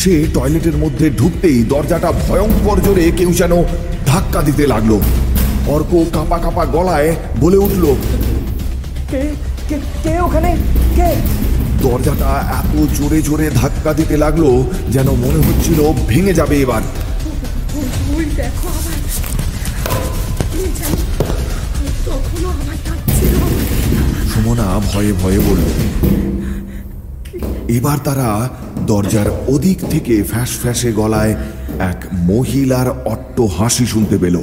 সে 0.00 0.12
টয়লেটের 0.34 0.76
মধ্যে 0.76 1.06
ঢুকতেই 1.10 1.58
দরজাটা 1.72 2.10
ভয়ঙ্কর 2.24 2.78
জোরে 2.86 3.04
কেউ 3.18 3.30
যেন 3.40 3.52
ধাক্কা 4.10 4.40
দিতে 4.48 4.64
লাগল। 4.72 4.92
অর্ক 5.74 5.92
কাঁপা 6.14 6.38
কাঁপা 6.44 6.64
গলায় 6.76 7.10
বলে 7.40 7.58
উঠল 7.66 7.84
কে 10.02 10.12
ওখানে? 10.26 10.50
দরজাটা 11.84 12.30
এত 12.58 12.72
জোরে 12.96 13.18
জোরে 13.22 13.46
ধাক্কা 13.60 13.90
দিতে 13.98 14.16
লাগল 14.24 14.44
যেন 14.94 15.08
মনে 15.24 15.40
হচ্ছিল 15.46 15.78
ভেঙে 16.08 16.34
যাবে 16.40 16.56
এবার। 16.64 16.82
সুমনা 24.30 24.66
ভয়ে 24.90 25.12
ভয়ে 25.20 25.40
বলল 25.46 25.66
এবার 27.68 27.98
তারা 27.98 28.28
দরজার 28.86 29.28
ওদিক 29.48 29.78
থেকে 29.90 30.14
ফ্যাস 30.22 30.50
ফ্যাঁসে 30.62 30.90
গলায় 30.92 31.34
এক 31.90 31.98
মহিলার 32.30 32.88
অট্ট 33.04 33.40
হাসি 33.58 33.86
শুনতে 33.86 34.16
পেল। 34.18 34.36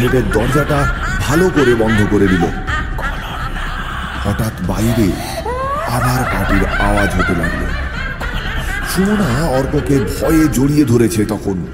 টয়লেটের 0.00 0.32
দরজাটা 0.32 0.94
ভালো 1.20 1.50
করে 1.54 1.74
বন্ধ 1.74 2.06
করে 2.10 2.28
দিল। 2.28 2.44
হঠাৎ 4.24 4.52
বাইরে 4.66 5.12
আবার 5.86 6.24
পাটির 6.24 6.66
আওয়াজ 6.80 7.10
হতে 7.14 7.32
লাগল। 7.32 7.64
সুমনা 8.94 9.48
অর্ককে 9.48 9.98
ভয়ে 9.98 10.48
জড়িয়ে 10.48 10.84
ধরেছে 10.84 11.24
তখন। 11.24 11.66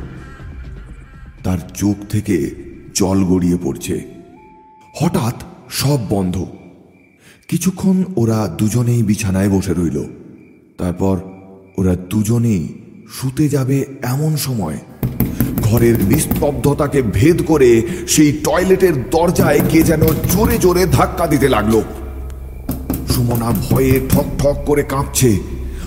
তার 1.44 1.58
চোখ 1.74 2.06
থেকে 2.08 2.54
জল 2.94 3.24
গড়িয়ে 3.24 3.58
পড়ছে। 3.62 4.04
হঠাৎ 4.94 5.34
সব 5.70 5.98
বন্ধ। 6.08 6.46
কিছুক্ষণ 7.48 8.04
ওরা 8.16 8.48
দুজনেই 8.58 9.02
বিছানায় 9.02 9.48
বসে 9.48 9.74
রইল। 9.74 10.04
তারপর 10.78 11.20
ওরা 11.78 11.96
দুজনেই 11.96 12.82
শুতে 13.12 13.48
যাবে 13.48 13.84
এমন 14.02 14.36
সময় 14.36 14.78
ঘরের 15.62 16.04
নিস্তব্ধতাকে 16.04 17.02
ভেদ 17.02 17.42
করে 17.46 17.82
সেই 18.08 18.32
টয়লেটের 18.32 19.10
দরজায় 19.10 19.60
কে 19.70 19.82
যেন 19.82 20.02
জোরে 20.02 20.58
জোরে 20.58 20.86
ধাক্কা 20.86 21.26
দিতে 21.26 21.48
লাগল। 21.48 21.82
সুমনা 23.14 23.50
ভয়ে 23.50 24.00
ঠক 24.10 24.24
ঠক 24.38 24.56
করে 24.66 24.82
কাঁপছে। 24.82 25.36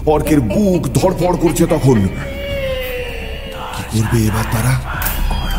অর্কের 0.06 0.40
বুক 0.40 0.88
ধরপড় 0.88 1.38
করছে 1.42 1.66
তখন। 1.66 2.08
করবে 3.94 4.26
এবার 4.26 4.44
তারা? 4.52 4.80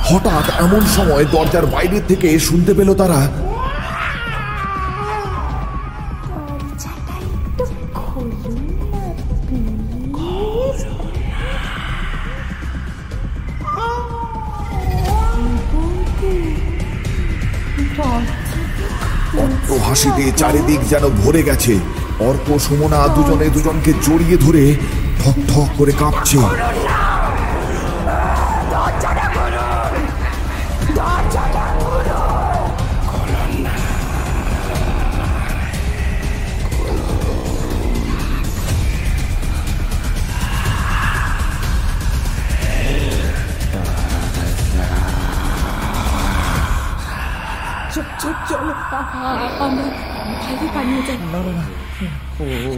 হঠাৎ 0.05 0.61
এমন 0.61 0.81
সময় 0.81 1.25
দরজার 1.25 1.67
বাইরের 1.67 2.01
থেকে 2.09 2.39
শুনতে 2.39 2.75
পেল 2.75 2.95
তারা 2.95 3.50
চারিদিক 20.41 20.81
যেন 20.89 21.05
ভরে 21.21 21.43
গেছে। 21.43 21.75
অর্ক 22.29 22.47
সুমনা 22.59 23.01
দুজনে 23.15 23.47
দুজনকে 23.55 23.93
জড়িয়ে 24.07 24.37
ধরে 24.45 24.65
ঠক 25.21 25.37
ঠক 25.51 25.69
করে 25.79 25.93
কাঁপছে। 26.01 26.39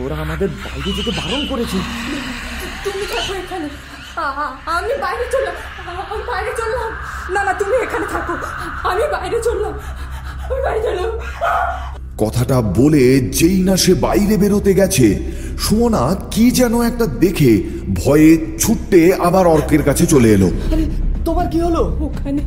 ওরা 0.05 0.17
আমাদের 0.25 0.49
বাইরে 0.65 0.91
যেতে 0.97 1.11
বারণ 1.11 1.43
করেছে। 1.47 1.79
তুমি 2.85 3.05
থাকো 3.13 3.33
এখানে। 3.35 3.69
আমি 4.77 4.93
বাইরে 5.01 5.25
চললাম। 5.33 5.57
আমি 6.13 6.23
বাইরে 6.31 6.53
চললাম। 6.61 6.91
না 7.35 7.41
না 7.45 7.53
তুমি 7.53 7.77
এখানে 7.77 8.07
থাকো। 8.13 8.35
আমি 8.89 9.03
বাইরে 9.13 9.39
চললাম। 9.43 9.75
আমি 10.47 10.61
বাইরে 10.63 10.81
চললাম। 10.87 11.13
কথাটা 12.19 12.57
বলে 12.61 13.05
যেই 13.39 13.59
না 13.63 13.75
সে 13.77 13.95
বাইরে 13.95 14.37
বেরোতে 14.37 14.75
গেছে 14.75 15.07
সুমনা 15.59 16.03
কি 16.31 16.45
যেন 16.51 16.75
একটা 16.83 17.07
দেখে 17.07 17.53
ভয়ে 18.05 18.31
ছুটতে 18.59 19.01
আবার 19.15 19.47
অর্কের 19.47 19.83
কাছে 19.83 20.07
চলে 20.07 20.29
এলো। 20.33 20.49
আরে 20.73 20.85
তোমার 21.25 21.47
কি 21.51 21.59
হলো? 21.61 21.83
ওখানে 22.01 22.43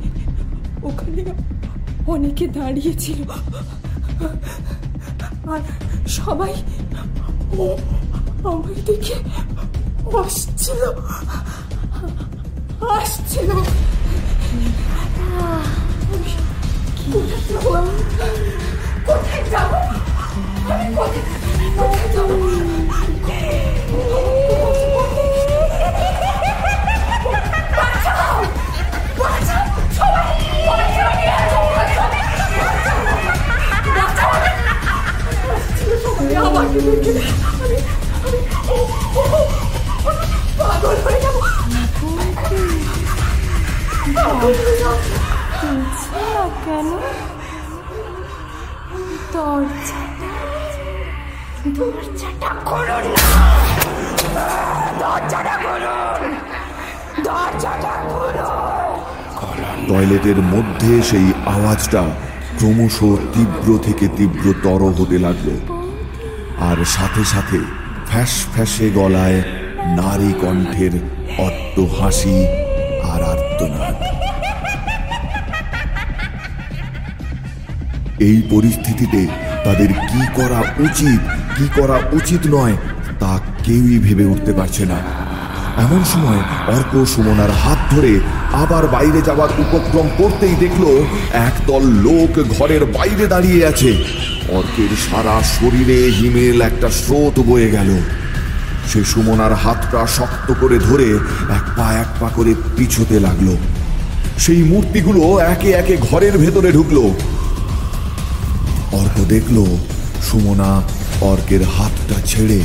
ওখানে 0.84 1.22
অনেকে 2.08 2.46
দাঁড়িয়েছিল। 2.48 3.20
আর 5.54 5.62
সবাই 6.08 6.54
আমার 8.48 8.76
দিকে 8.86 9.16
আসছিল। 10.20 10.82
আসছিল। 12.90 13.50
কোথায় 19.06 19.44
যাব? 19.52 19.72
আমি 20.72 20.88
কোথায় 21.78 22.08
যাব? 22.14 22.30
বাঁচাও! 27.78 28.38
বাঁচাও! 29.20 29.55
আমাকে 36.18 36.80
দেখে 36.82 37.12
আমি 37.62 37.78
আমি 38.18 38.40
ও, 38.70 38.78
ও, 39.16 39.24
ও, 39.34 39.42
পাগল 40.60 40.96
হয়ে 41.06 41.20
যাব। 41.20 41.36
কেন? 46.66 46.90
দরজাটা 49.34 50.32
দরজাটা 51.68 52.50
খুলুন 52.66 53.06
না। 53.16 54.48
দরজাটা 55.00 55.56
খুলুন। 55.58 56.32
দরজাটা 57.24 57.94
খুলুন। 58.04 58.56
টয়লেটের 59.88 60.40
মধ্যে 60.54 61.02
সেই 61.02 61.28
আওয়াজটা 61.46 62.02
ক্রমশ 62.58 62.98
তীব্র 63.34 63.68
থেকে 63.84 64.08
তীব্রতর 64.08 64.82
হতে 64.98 65.18
লাগল। 65.20 65.75
আর 66.60 66.78
সাথে 66.86 67.24
সাথে 67.26 67.60
ফ্যাস 68.10 68.46
ফ্যাসে 68.54 68.90
গলায় 68.90 69.44
নারী 69.86 70.34
কণ্ঠের 70.42 70.92
অট্ট 71.38 71.76
হাসি 72.00 72.46
আর 73.14 73.22
আর্তনাদ। 73.24 73.96
এই 78.20 78.42
পরিস্থিতিতে 78.50 79.28
তাদের 79.64 79.88
কি 79.88 80.22
করা 80.36 80.60
উচিত, 80.80 81.22
কি 81.58 81.66
করা 81.76 81.98
উচিত 82.14 82.42
নয়, 82.48 82.76
তা 83.20 83.40
কেউই 83.64 84.00
ভেবে 84.00 84.26
উঠতে 84.26 84.54
পারছে 84.54 84.86
না। 84.86 85.00
এমন 85.78 86.04
সময় 86.04 86.42
অর্ক 86.68 87.06
সুমনার 87.06 87.52
হাত 87.52 87.78
ধরে 87.96 88.20
আবার 88.54 88.88
বাইরে 88.88 89.22
যাওয়ার 89.22 89.50
উপক্রম 89.60 90.08
করতেই 90.18 90.56
দেখল, 90.56 90.86
একদল 91.32 91.84
লোক 91.84 92.32
ঘরের 92.60 92.86
বাইরে 92.86 93.28
দাঁড়িয়ে 93.28 93.66
আছে। 93.66 93.92
অর্কের 94.50 94.90
সারা 95.10 95.42
শরীরে 95.44 96.12
হিমেল 96.12 96.62
একটা 96.62 96.90
স্রোত 96.90 97.40
বয়ে 97.40 97.72
গেল। 97.72 98.00
সে 98.88 99.04
সুমনার 99.04 99.54
হাতটা 99.54 100.08
শক্ত 100.08 100.54
করে 100.62 100.80
ধরে 100.80 101.14
এক 101.50 101.66
পা 101.78 101.94
এক 101.94 102.08
পা 102.20 102.30
করে 102.36 102.56
পিছোতে 102.78 103.20
লাগল। 103.20 103.56
সেই 104.38 104.64
মূর্তিগুলো 104.64 105.40
একে 105.40 105.72
একে 105.72 105.98
ঘরের 105.98 106.38
ভেতরে 106.38 106.72
ঢুকলো। 106.72 107.02
অর্ক 108.92 109.20
দেখল 109.28 109.66
সুমনা 110.22 110.82
অর্কের 111.22 111.64
হাতটা 111.64 112.22
ছেড়ে 112.26 112.62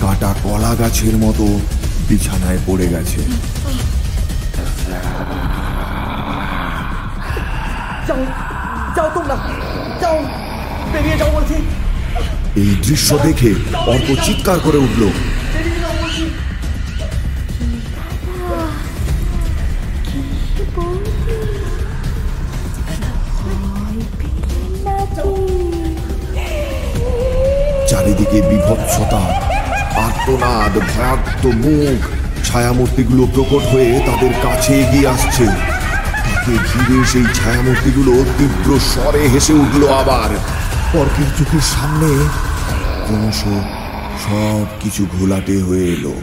কাটা 0.00 0.34
কলা 0.44 0.74
গাছের 0.74 1.16
মতো 1.16 1.60
বিছানায় 2.08 2.58
পড়ে 2.66 2.86
গেছে। 2.88 3.20
যাও 8.08 8.24
যাও 8.96 9.10
তোমরা, 9.14 9.36
যাও। 10.00 10.24
বেরিয়ে 10.94 11.16
যাও 11.20 11.30
বলছি। 11.36 11.56
এই 12.62 12.72
দৃশ্য 12.86 13.10
দেখে 13.26 13.50
অর্ক 13.92 14.08
চিৎকার 14.24 14.58
করে 14.66 14.78
উঠল। 14.86 15.02
চারিদিকে 27.90 28.38
বিভৎসতা 28.50 29.22
আর্তনাদ 30.06 30.74
ভয়াক্ত 30.92 31.42
মুখ 31.64 31.98
ছায়ামূর্তিগুলো 32.46 33.22
প্রকট 33.34 33.62
হয়ে 33.72 33.90
তাদের 34.08 34.32
কাছে 34.44 34.72
এগিয়ে 34.82 35.08
আসছে। 35.14 35.46
তাকে 36.24 36.54
ঘিরে 36.68 36.98
সেই 37.12 37.26
ছায়ামূর্তিগুলো 37.38 38.12
তীব্র 38.36 38.68
স্বরে 38.90 39.22
হেসে 39.32 39.54
উঠল 39.64 39.82
আবার। 40.00 40.30
অর্কের 41.00 41.30
চোখের 41.38 41.64
সামনে 41.74 42.10
ক্রমশ 43.06 43.40
সব 44.24 44.66
কিছু 44.80 45.02
ঘোলাটে 45.18 45.56
হয়ে 45.62 45.86
এলো। 45.96 46.14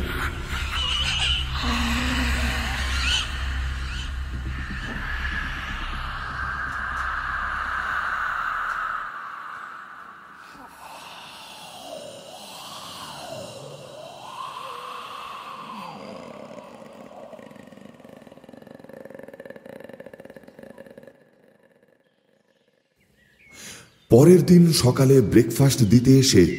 পরের 24.10 24.46
দিন 24.46 24.74
সকালে 24.74 25.22
ব্রেকফাস্ট 25.22 25.84
দিতে 25.84 26.20
এসে 26.20 26.58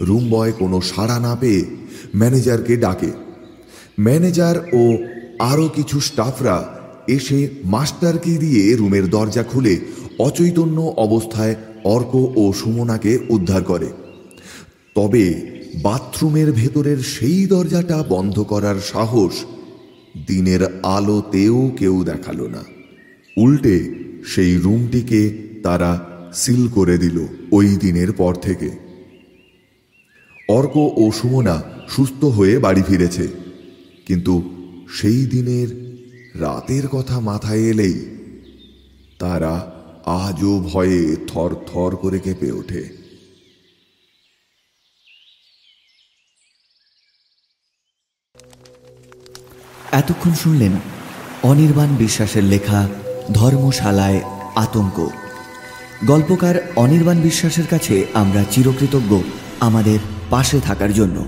রুম 0.00 0.30
বয় 0.30 0.52
কোনো 0.52 0.80
সাড়া 0.80 1.20
না 1.20 1.36
পেয়ে 1.36 1.64
ম্যানেজারকে 2.14 2.76
ডাকে। 2.76 3.10
ম্যানেজার 4.00 4.56
ও 4.72 4.96
আরও 5.38 5.68
কিছু 5.68 6.00
স্টাফরা 6.00 6.56
এসে 7.08 7.48
মাস্টারকে 7.64 8.38
দিয়ে 8.38 8.76
রুমের 8.76 9.10
দরজা 9.10 9.42
খুলে 9.42 9.80
অচৈতন্য 10.18 10.94
অবস্থায় 10.96 11.54
অর্ক 11.84 12.14
ও 12.36 12.52
সুমনাকে 12.52 13.18
উদ্ধার 13.28 13.62
করে। 13.64 13.86
তবে 14.94 15.24
বাথরুমের 15.82 16.52
ভেতরের 16.52 16.96
সেই 16.96 17.46
দরজাটা 17.46 18.04
বন্ধ 18.08 18.42
করার 18.42 18.76
সাহস 18.92 19.34
দিনের 20.26 20.82
আলোতেও 20.82 21.70
কেউ 21.78 22.04
দেখাল 22.04 22.42
না। 22.46 22.62
উল্টে 23.36 23.94
সেই 24.26 24.56
রুমটিকে 24.56 25.38
তারা 25.62 26.15
সিল 26.34 26.68
করে 26.68 26.98
দিল 26.98 27.26
ওই 27.52 27.66
দিনের 27.66 28.12
পর 28.12 28.34
থেকে। 28.34 28.70
অর্ক 30.48 30.76
ও 30.76 31.10
সুমনা 31.12 31.62
সুস্থ 31.88 32.24
হয়ে 32.24 32.58
বাড়ি 32.58 32.82
ফিরেছে। 32.82 33.28
কিন্তু 34.06 34.42
সেই 34.90 35.26
দিনের 35.26 35.68
রাতের 36.40 36.88
কথা 36.88 37.20
মাথায় 37.20 37.60
এলেই 37.60 38.04
তারা 39.18 39.72
আজও 40.04 40.60
ভয়ে 40.60 41.16
থর 41.26 41.54
থর 41.54 41.96
করে 41.96 42.18
কেঁপে 42.18 42.52
ওঠে। 42.52 42.96
এতক্ষণ 49.92 50.32
শুনলেন 50.32 50.72
অনির্বাণ 51.42 51.96
বিশ্বাসের 51.96 52.44
লেখা 52.44 52.88
ধর্মশালায় 53.34 54.20
আতঙ্ক। 54.54 55.08
গল্পকার 56.04 56.54
অনির্বাণ 56.76 57.20
বিশ্বাসের 57.20 57.66
কাছে 57.66 58.04
আমরা 58.14 58.44
চিরকৃতজ্ঞ 58.50 59.18
আমাদের 59.60 59.98
পাশে 60.30 60.60
থাকার 60.60 60.92
জন্য। 60.92 61.24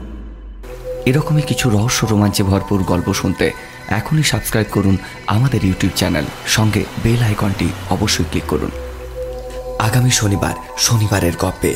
এরকমই 1.07 1.43
কিছু 1.43 1.71
রহস্য 1.71 2.07
রোমাঞ্চে 2.11 2.43
ভরপুর 2.43 2.83
গল্প 2.83 3.13
শুনতে 3.13 3.53
এখনই 3.89 4.23
সাবস্ক্রাইব 4.23 4.67
করুন 4.73 4.97
আমাদের 5.27 5.65
ইউটিউব 5.65 5.93
চ্যানেল। 5.97 6.25
সঙ্গে 6.47 6.85
বেল 7.03 7.23
আইকনটি 7.23 7.69
অবশ্যই 7.91 8.25
ক্লিক 8.31 8.45
করুন। 8.49 8.71
আগামী 9.79 10.11
শনিবার, 10.11 10.55
শনিবারের 10.79 11.33
গল্পে 11.39 11.75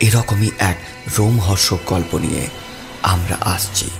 এরকমই 0.00 0.50
এক 0.58 0.76
রোমহর্ষক 1.18 1.78
গল্প 1.86 2.14
নিয়ে 2.14 2.46
আমরা 3.02 3.36
আসছি। 3.40 3.90